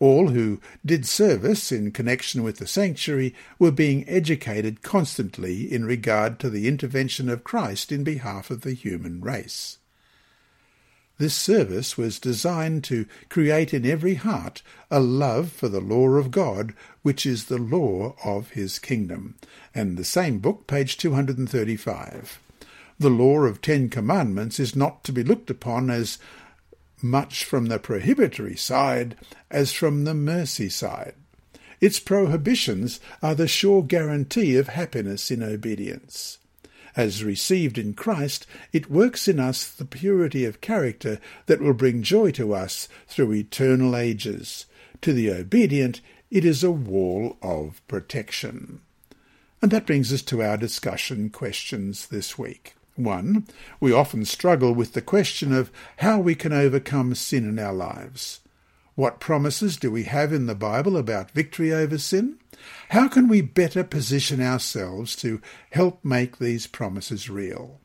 All 0.00 0.28
who 0.28 0.60
did 0.84 1.06
service 1.06 1.72
in 1.72 1.92
connection 1.92 2.42
with 2.42 2.58
the 2.58 2.66
sanctuary 2.66 3.34
were 3.58 3.70
being 3.70 4.06
educated 4.06 4.82
constantly 4.82 5.72
in 5.72 5.86
regard 5.86 6.38
to 6.40 6.50
the 6.50 6.68
intervention 6.68 7.30
of 7.30 7.44
Christ 7.44 7.90
in 7.90 8.04
behalf 8.04 8.50
of 8.50 8.60
the 8.60 8.74
human 8.74 9.22
race. 9.22 9.78
This 11.18 11.34
service 11.34 11.96
was 11.96 12.18
designed 12.18 12.84
to 12.84 13.06
create 13.28 13.72
in 13.72 13.86
every 13.86 14.14
heart 14.14 14.62
a 14.90 14.98
love 14.98 15.52
for 15.52 15.68
the 15.68 15.80
law 15.80 16.08
of 16.16 16.30
God, 16.30 16.74
which 17.02 17.26
is 17.26 17.44
the 17.44 17.58
law 17.58 18.16
of 18.24 18.50
his 18.50 18.78
kingdom. 18.78 19.36
And 19.74 19.96
the 19.96 20.04
same 20.04 20.38
book, 20.38 20.66
page 20.66 20.96
235. 20.96 22.40
The 22.98 23.10
law 23.10 23.40
of 23.40 23.60
Ten 23.60 23.88
Commandments 23.88 24.58
is 24.58 24.76
not 24.76 25.04
to 25.04 25.12
be 25.12 25.22
looked 25.22 25.50
upon 25.50 25.90
as 25.90 26.18
much 27.02 27.44
from 27.44 27.66
the 27.66 27.78
prohibitory 27.78 28.56
side 28.56 29.16
as 29.50 29.72
from 29.72 30.04
the 30.04 30.14
mercy 30.14 30.68
side. 30.68 31.14
Its 31.80 31.98
prohibitions 31.98 33.00
are 33.22 33.34
the 33.34 33.48
sure 33.48 33.82
guarantee 33.82 34.56
of 34.56 34.68
happiness 34.68 35.30
in 35.30 35.42
obedience. 35.42 36.38
As 36.94 37.24
received 37.24 37.78
in 37.78 37.94
Christ, 37.94 38.46
it 38.72 38.90
works 38.90 39.26
in 39.26 39.40
us 39.40 39.66
the 39.66 39.84
purity 39.84 40.44
of 40.44 40.60
character 40.60 41.18
that 41.46 41.60
will 41.60 41.72
bring 41.72 42.02
joy 42.02 42.30
to 42.32 42.54
us 42.54 42.88
through 43.08 43.32
eternal 43.32 43.96
ages. 43.96 44.66
To 45.00 45.12
the 45.12 45.30
obedient, 45.30 46.00
it 46.30 46.44
is 46.44 46.62
a 46.62 46.70
wall 46.70 47.38
of 47.42 47.80
protection. 47.88 48.80
And 49.62 49.70
that 49.70 49.86
brings 49.86 50.12
us 50.12 50.22
to 50.22 50.42
our 50.42 50.56
discussion 50.56 51.30
questions 51.30 52.08
this 52.08 52.36
week. 52.36 52.74
1. 52.96 53.46
We 53.80 53.92
often 53.92 54.24
struggle 54.26 54.74
with 54.74 54.92
the 54.92 55.00
question 55.00 55.52
of 55.52 55.72
how 55.98 56.18
we 56.18 56.34
can 56.34 56.52
overcome 56.52 57.14
sin 57.14 57.48
in 57.48 57.58
our 57.58 57.72
lives. 57.72 58.40
What 58.94 59.20
promises 59.20 59.78
do 59.78 59.90
we 59.90 60.04
have 60.04 60.32
in 60.32 60.46
the 60.46 60.54
Bible 60.54 60.98
about 60.98 61.30
victory 61.30 61.72
over 61.72 61.96
sin? 61.96 62.38
How 62.90 63.08
can 63.08 63.26
we 63.26 63.40
better 63.40 63.84
position 63.84 64.42
ourselves 64.42 65.16
to 65.16 65.40
help 65.70 66.04
make 66.04 66.38
these 66.38 66.66
promises 66.66 67.30
real? 67.30 67.80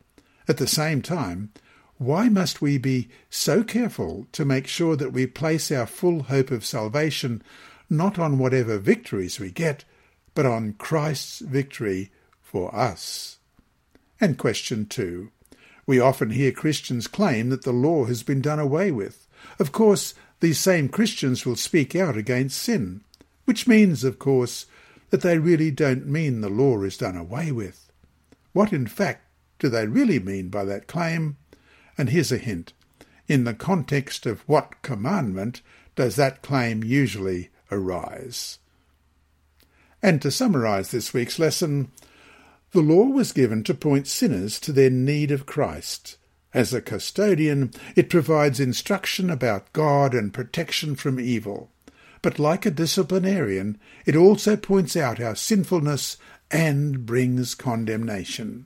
At 0.50 0.58
the 0.58 0.68
same 0.68 1.02
time, 1.02 1.52
why 1.98 2.28
must 2.28 2.62
we 2.62 2.78
be 2.78 3.08
so 3.30 3.64
careful 3.64 4.28
to 4.34 4.46
make 4.46 4.68
sure 4.68 4.96
that 4.98 5.14
we 5.14 5.26
place 5.28 5.72
our 5.72 5.88
full 5.88 6.24
hope 6.24 6.52
of 6.52 6.66
salvation 6.66 7.42
not 7.90 8.20
on 8.20 8.38
whatever 8.38 8.78
victories 8.78 9.40
we 9.40 9.50
get, 9.50 9.86
but 10.36 10.46
on 10.46 10.74
Christ's 10.74 11.40
victory 11.40 12.12
for 12.42 12.76
us? 12.76 13.38
And 14.20 14.38
question 14.38 14.86
two. 14.86 15.32
We 15.86 16.02
often 16.02 16.32
hear 16.32 16.52
Christians 16.52 17.08
claim 17.08 17.50
that 17.50 17.64
the 17.64 17.72
law 17.72 18.06
has 18.06 18.24
been 18.24 18.42
done 18.42 18.60
away 18.60 18.92
with. 18.92 19.28
Of 19.58 19.72
course, 19.72 20.14
these 20.40 20.60
same 20.60 20.90
Christians 20.90 21.46
will 21.46 21.56
speak 21.56 21.96
out 21.96 22.18
against 22.18 22.62
sin, 22.62 23.02
which 23.46 23.68
means, 23.68 24.04
of 24.04 24.20
course, 24.20 24.66
that 25.10 25.22
they 25.22 25.38
really 25.38 25.72
don't 25.72 26.06
mean 26.06 26.42
the 26.42 26.50
law 26.50 26.82
is 26.84 26.98
done 26.98 27.18
away 27.18 27.52
with. 27.52 27.92
What, 28.54 28.74
in 28.74 28.88
fact, 28.88 29.24
do 29.60 29.70
they 29.70 29.88
really 29.88 30.20
mean 30.20 30.50
by 30.50 30.66
that 30.66 30.88
claim? 30.88 31.38
And 31.98 32.10
here's 32.10 32.32
a 32.32 32.38
hint. 32.38 32.74
In 33.28 33.44
the 33.44 33.54
context 33.54 34.26
of 34.26 34.42
what 34.48 34.82
commandment 34.82 35.62
does 35.96 36.16
that 36.16 36.42
claim 36.42 36.84
usually 36.84 37.50
arise? 37.72 38.60
And 40.02 40.22
to 40.22 40.30
summarize 40.30 40.92
this 40.92 41.14
week's 41.14 41.40
lesson, 41.40 41.92
the 42.72 42.82
law 42.82 43.06
was 43.06 43.32
given 43.32 43.64
to 43.64 43.74
point 43.74 44.08
sinners 44.08 44.60
to 44.60 44.72
their 44.72 44.90
need 44.90 45.32
of 45.32 45.46
Christ. 45.46 46.17
As 46.54 46.74
a 46.74 46.82
custodian, 46.82 47.72
it 47.96 48.10
provides 48.10 48.60
instruction 48.60 49.30
about 49.30 49.74
God 49.74 50.14
and 50.14 50.34
protection 50.34 50.96
from 50.96 51.20
evil. 51.20 51.70
But 52.22 52.40
like 52.40 52.66
a 52.66 52.72
disciplinarian, 52.72 53.78
it 54.06 54.16
also 54.16 54.56
points 54.56 54.96
out 54.96 55.20
our 55.20 55.36
sinfulness 55.36 56.18
and 56.50 57.06
brings 57.06 57.54
condemnation. 57.54 58.66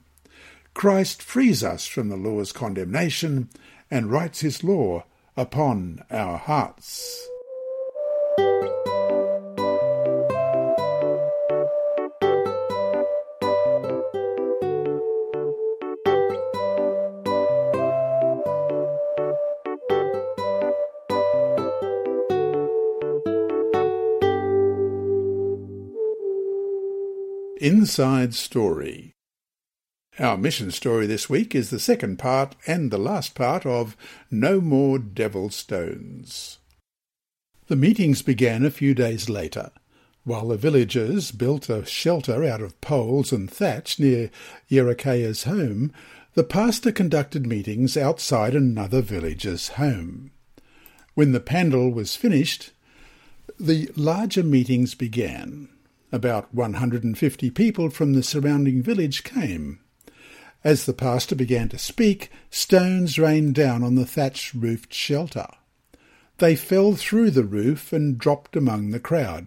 Christ 0.74 1.22
frees 1.22 1.62
us 1.62 1.86
from 1.86 2.08
the 2.08 2.16
law's 2.16 2.52
condemnation 2.52 3.50
and 3.90 4.10
writes 4.10 4.40
his 4.40 4.64
law 4.64 5.04
upon 5.36 6.02
our 6.10 6.38
hearts. 6.38 7.28
Inside 27.62 28.34
Story. 28.34 29.12
Our 30.18 30.36
mission 30.36 30.72
story 30.72 31.06
this 31.06 31.30
week 31.30 31.54
is 31.54 31.70
the 31.70 31.78
second 31.78 32.18
part 32.18 32.56
and 32.66 32.90
the 32.90 32.98
last 32.98 33.36
part 33.36 33.64
of 33.64 33.96
No 34.32 34.60
More 34.60 34.98
Devil 34.98 35.48
Stones. 35.48 36.58
The 37.68 37.76
meetings 37.76 38.20
began 38.20 38.64
a 38.64 38.70
few 38.72 38.94
days 38.94 39.28
later. 39.28 39.70
While 40.24 40.48
the 40.48 40.56
villagers 40.56 41.30
built 41.30 41.68
a 41.68 41.86
shelter 41.86 42.42
out 42.42 42.62
of 42.62 42.80
poles 42.80 43.30
and 43.30 43.48
thatch 43.48 44.00
near 44.00 44.32
Yerekaya's 44.68 45.44
home, 45.44 45.92
the 46.34 46.42
pastor 46.42 46.90
conducted 46.90 47.46
meetings 47.46 47.96
outside 47.96 48.56
another 48.56 49.02
villager's 49.02 49.68
home. 49.68 50.32
When 51.14 51.30
the 51.30 51.38
pandal 51.38 51.90
was 51.90 52.16
finished, 52.16 52.72
the 53.60 53.88
larger 53.94 54.42
meetings 54.42 54.96
began. 54.96 55.68
About 56.12 56.52
150 56.54 57.50
people 57.50 57.88
from 57.88 58.12
the 58.12 58.22
surrounding 58.22 58.82
village 58.82 59.24
came. 59.24 59.80
As 60.62 60.84
the 60.84 60.92
pastor 60.92 61.34
began 61.34 61.70
to 61.70 61.78
speak, 61.78 62.30
stones 62.50 63.18
rained 63.18 63.54
down 63.54 63.82
on 63.82 63.94
the 63.94 64.04
thatch 64.04 64.54
roofed 64.54 64.92
shelter. 64.92 65.46
They 66.36 66.54
fell 66.54 66.94
through 66.94 67.30
the 67.30 67.44
roof 67.44 67.94
and 67.94 68.18
dropped 68.18 68.56
among 68.56 68.90
the 68.90 69.00
crowd. 69.00 69.46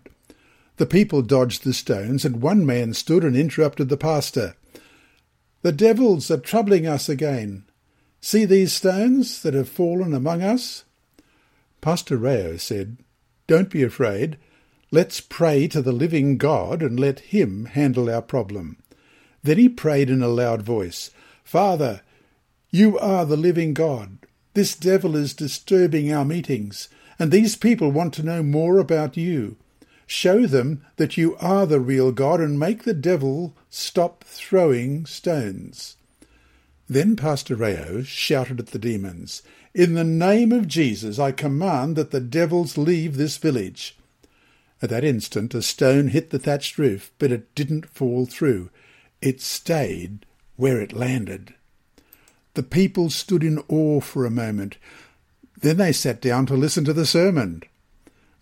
The 0.78 0.88
people 0.88 1.22
dodged 1.22 1.64
the 1.64 1.74
stones, 1.74 2.26
and 2.26 2.42
one 2.42 2.66
man 2.66 2.94
stood 2.94 3.24
and 3.24 3.36
interrupted 3.36 3.90
the 3.90 3.96
pastor. 3.96 4.56
The 5.62 5.72
devils 5.72 6.30
are 6.32 6.38
troubling 6.38 6.88
us 6.88 7.08
again. 7.08 7.64
See 8.22 8.44
these 8.44 8.74
stones 8.74 9.42
that 9.44 9.54
have 9.54 9.70
fallen 9.70 10.14
among 10.14 10.42
us? 10.42 10.84
Pastor 11.80 12.18
Rayo 12.18 12.58
said, 12.58 12.98
Don't 13.48 13.70
be 13.70 13.84
afraid. 13.84 14.38
Let's 14.96 15.20
pray 15.20 15.68
to 15.68 15.82
the 15.82 15.92
living 15.92 16.38
God 16.38 16.82
and 16.82 16.98
let 16.98 17.20
Him 17.20 17.66
handle 17.66 18.10
our 18.10 18.22
problem. 18.22 18.78
Then 19.44 19.58
he 19.58 19.68
prayed 19.68 20.10
in 20.10 20.24
a 20.24 20.30
loud 20.30 20.62
voice, 20.62 21.12
Father, 21.44 22.00
you 22.70 22.98
are 23.00 23.26
the 23.26 23.36
living 23.36 23.74
God. 23.74 24.20
This 24.54 24.74
devil 24.74 25.18
is 25.18 25.34
disturbing 25.34 26.14
our 26.14 26.24
meetings, 26.24 26.88
and 27.20 27.30
these 27.30 27.58
people 27.58 27.92
want 27.92 28.14
to 28.14 28.24
know 28.24 28.42
more 28.42 28.80
about 28.80 29.18
you. 29.18 29.58
Show 30.08 30.48
them 30.48 30.86
that 30.96 31.18
you 31.18 31.36
are 31.42 31.66
the 31.66 31.82
real 31.82 32.14
God 32.14 32.40
and 32.40 32.58
make 32.58 32.84
the 32.84 32.94
devil 32.94 33.54
stop 33.70 34.24
throwing 34.24 35.06
stones. 35.06 35.98
Then 36.88 37.18
Pastor 37.18 37.58
Rayo 37.58 38.02
shouted 38.04 38.62
at 38.62 38.68
the 38.68 38.80
demons, 38.80 39.42
In 39.74 39.94
the 39.94 40.06
name 40.06 40.54
of 40.54 40.70
Jesus, 40.70 41.20
I 41.20 41.34
command 41.34 41.98
that 41.98 42.12
the 42.12 42.22
devils 42.22 42.78
leave 42.78 43.18
this 43.18 43.36
village. 43.36 43.98
At 44.82 44.90
that 44.90 45.04
instant 45.04 45.54
a 45.54 45.62
stone 45.62 46.10
hit 46.10 46.30
the 46.30 46.40
thatched 46.40 46.78
roof, 46.78 47.12
but 47.18 47.32
it 47.32 47.54
didn't 47.56 47.88
fall 47.88 48.26
through. 48.26 48.70
It 49.22 49.42
stayed 49.42 50.26
where 50.56 50.82
it 50.82 50.94
landed. 50.94 51.54
The 52.54 52.64
people 52.64 53.10
stood 53.10 53.44
in 53.44 53.64
awe 53.68 54.00
for 54.00 54.26
a 54.26 54.32
moment. 54.32 54.78
Then 55.60 55.78
they 55.78 55.92
sat 55.92 56.22
down 56.22 56.46
to 56.48 56.56
listen 56.56 56.86
to 56.86 56.94
the 56.94 57.06
sermon. 57.06 57.64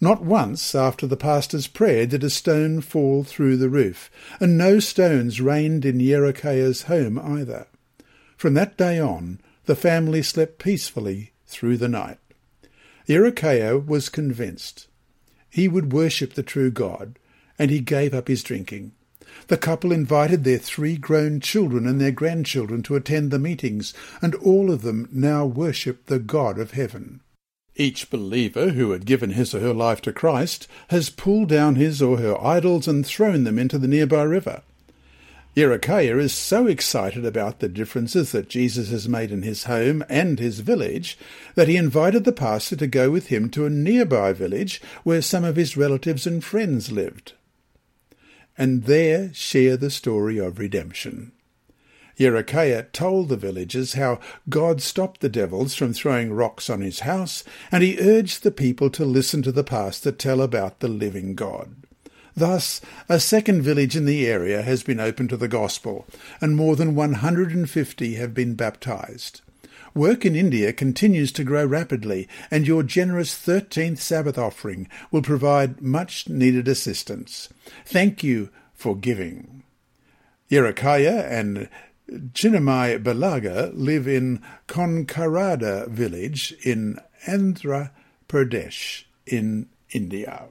Not 0.01 0.23
once 0.23 0.75
after 0.75 1.07
the 1.07 1.15
pastor's 1.15 1.67
prayer 1.67 2.05
did 2.05 2.23
a 2.23 2.29
stone 2.29 2.81
fall 2.81 3.23
through 3.23 3.57
the 3.57 3.69
roof, 3.69 4.11
and 4.39 4.57
no 4.57 4.79
stones 4.79 5.39
rained 5.39 5.86
in 5.86 5.99
Yerekaya's 5.99 6.84
home 6.84 7.17
either. 7.17 7.67
From 8.36 8.53
that 8.55 8.75
day 8.75 8.99
on, 8.99 9.39
the 9.65 9.75
family 9.75 10.21
slept 10.21 10.59
peacefully 10.59 11.31
through 11.47 11.77
the 11.77 11.88
night. 11.88 12.17
Yerekaya 13.07 13.86
was 13.86 14.09
convinced. 14.09 14.88
He 15.53 15.67
would 15.67 15.93
worship 15.93 16.33
the 16.33 16.41
true 16.41 16.71
God, 16.71 17.19
and 17.59 17.69
he 17.69 17.79
gave 17.79 18.11
up 18.11 18.27
his 18.27 18.41
drinking. 18.41 18.93
The 19.49 19.57
couple 19.57 19.91
invited 19.91 20.43
their 20.43 20.57
three 20.57 20.97
grown 20.97 21.39
children 21.41 21.85
and 21.85 22.01
their 22.01 22.09
grandchildren 22.09 22.81
to 22.83 22.95
attend 22.95 23.29
the 23.29 23.37
meetings, 23.37 23.93
and 24.19 24.33
all 24.33 24.71
of 24.71 24.81
them 24.81 25.07
now 25.11 25.45
worship 25.45 26.07
the 26.07 26.17
God 26.17 26.57
of 26.57 26.71
heaven. 26.71 27.19
Each 27.75 28.09
believer 28.09 28.69
who 28.69 28.89
had 28.93 29.05
given 29.05 29.33
his 29.33 29.53
or 29.53 29.59
her 29.59 29.75
life 29.75 30.01
to 30.01 30.11
Christ 30.11 30.67
has 30.87 31.11
pulled 31.11 31.49
down 31.49 31.75
his 31.75 32.01
or 32.01 32.17
her 32.17 32.35
idols 32.43 32.87
and 32.87 33.05
thrown 33.05 33.43
them 33.43 33.59
into 33.59 33.77
the 33.77 33.87
nearby 33.87 34.23
river. 34.23 34.63
Yerekiah 35.55 36.19
is 36.19 36.33
so 36.33 36.65
excited 36.65 37.25
about 37.25 37.59
the 37.59 37.69
differences 37.69 38.31
that 38.31 38.49
Jesus 38.49 38.89
has 38.89 39.07
made 39.07 39.31
in 39.31 39.43
his 39.43 39.65
home 39.65 40.03
and 40.09 40.39
his 40.39 40.61
village 40.61 41.15
that 41.53 41.67
he 41.67 41.77
invited 41.77 42.23
the 42.23 42.31
pastor 42.31 42.75
to 42.77 42.87
go 42.87 43.11
with 43.11 43.27
him 43.27 43.49
to 43.51 43.67
a 43.67 43.69
nearby 43.69 44.33
village 44.33 44.81
where 45.03 45.21
some 45.21 45.43
of 45.43 45.55
his 45.55 45.77
relatives 45.77 46.25
and 46.25 46.43
friends 46.43 46.91
lived. 46.91 47.33
And 48.57 48.85
there 48.85 49.31
share 49.33 49.77
the 49.77 49.91
story 49.91 50.39
of 50.39 50.57
redemption. 50.57 51.33
Yerekiah 52.17 52.91
told 52.91 53.29
the 53.29 53.37
villagers 53.37 53.93
how 53.93 54.19
God 54.49 54.81
stopped 54.81 55.21
the 55.21 55.29
devils 55.29 55.75
from 55.75 55.93
throwing 55.93 56.31
rocks 56.31 56.69
on 56.69 56.81
his 56.81 57.01
house, 57.01 57.43
and 57.71 57.83
he 57.83 57.99
urged 57.99 58.41
the 58.41 58.51
people 58.51 58.89
to 58.91 59.05
listen 59.05 59.43
to 59.43 59.51
the 59.51 59.63
pastor 59.63 60.11
tell 60.11 60.41
about 60.41 60.79
the 60.79 60.87
living 60.87 61.35
God. 61.35 61.75
Thus, 62.36 62.81
a 63.07 63.19
second 63.19 63.61
village 63.61 63.95
in 63.95 64.05
the 64.05 64.27
area 64.27 64.61
has 64.61 64.84
been 64.84 64.99
opened 64.99 65.29
to 65.29 65.38
the 65.38 65.47
gospel, 65.47 66.05
and 66.41 66.55
more 66.55 66.75
than 66.75 66.95
150 66.95 68.15
have 68.15 68.34
been 68.34 68.55
baptized. 68.55 69.41
Work 69.95 70.25
in 70.25 70.36
India 70.36 70.73
continues 70.73 71.31
to 71.34 71.43
grow 71.43 71.65
rapidly, 71.65 72.27
and 72.49 72.65
your 72.65 72.81
generous 72.81 73.36
13th 73.36 73.99
Sabbath 73.99 74.39
offering 74.39 74.88
will 75.11 75.21
provide 75.21 75.81
much 75.81 76.27
needed 76.27 76.67
assistance. 76.67 77.49
Thank 77.86 78.23
you 78.23 78.49
for 78.73 78.95
giving. 78.95 79.63
Yerekiah 80.49 81.29
and 81.29 81.69
Chinnamai 82.09 83.01
Balaga 83.03 83.71
live 83.75 84.07
in 84.07 84.41
Konkarada 84.67 85.88
village 85.88 86.55
in 86.63 86.99
Andhra 87.27 87.91
Pradesh 88.27 89.03
in 89.27 89.69
India. 89.91 90.45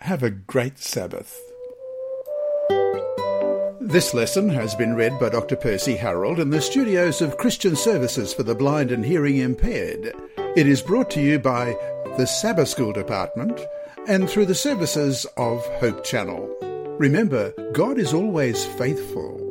Have 0.00 0.22
a 0.22 0.30
great 0.30 0.78
Sabbath. 0.78 1.40
This 3.80 4.14
lesson 4.14 4.48
has 4.50 4.74
been 4.76 4.94
read 4.94 5.18
by 5.18 5.28
Dr. 5.28 5.56
Percy 5.56 5.96
Harrold 5.96 6.38
in 6.38 6.50
the 6.50 6.60
studios 6.60 7.20
of 7.20 7.36
Christian 7.36 7.74
Services 7.74 8.32
for 8.32 8.44
the 8.44 8.54
Blind 8.54 8.92
and 8.92 9.04
Hearing 9.04 9.38
Impaired. 9.38 10.14
It 10.56 10.68
is 10.68 10.82
brought 10.82 11.10
to 11.10 11.20
you 11.20 11.40
by 11.40 11.76
the 12.16 12.26
Sabbath 12.26 12.68
School 12.68 12.92
Department 12.92 13.60
and 14.06 14.30
through 14.30 14.46
the 14.46 14.54
services 14.54 15.26
of 15.36 15.66
Hope 15.80 16.04
Channel. 16.04 16.48
Remember, 16.98 17.52
God 17.72 17.98
is 17.98 18.14
always 18.14 18.64
faithful 18.64 19.47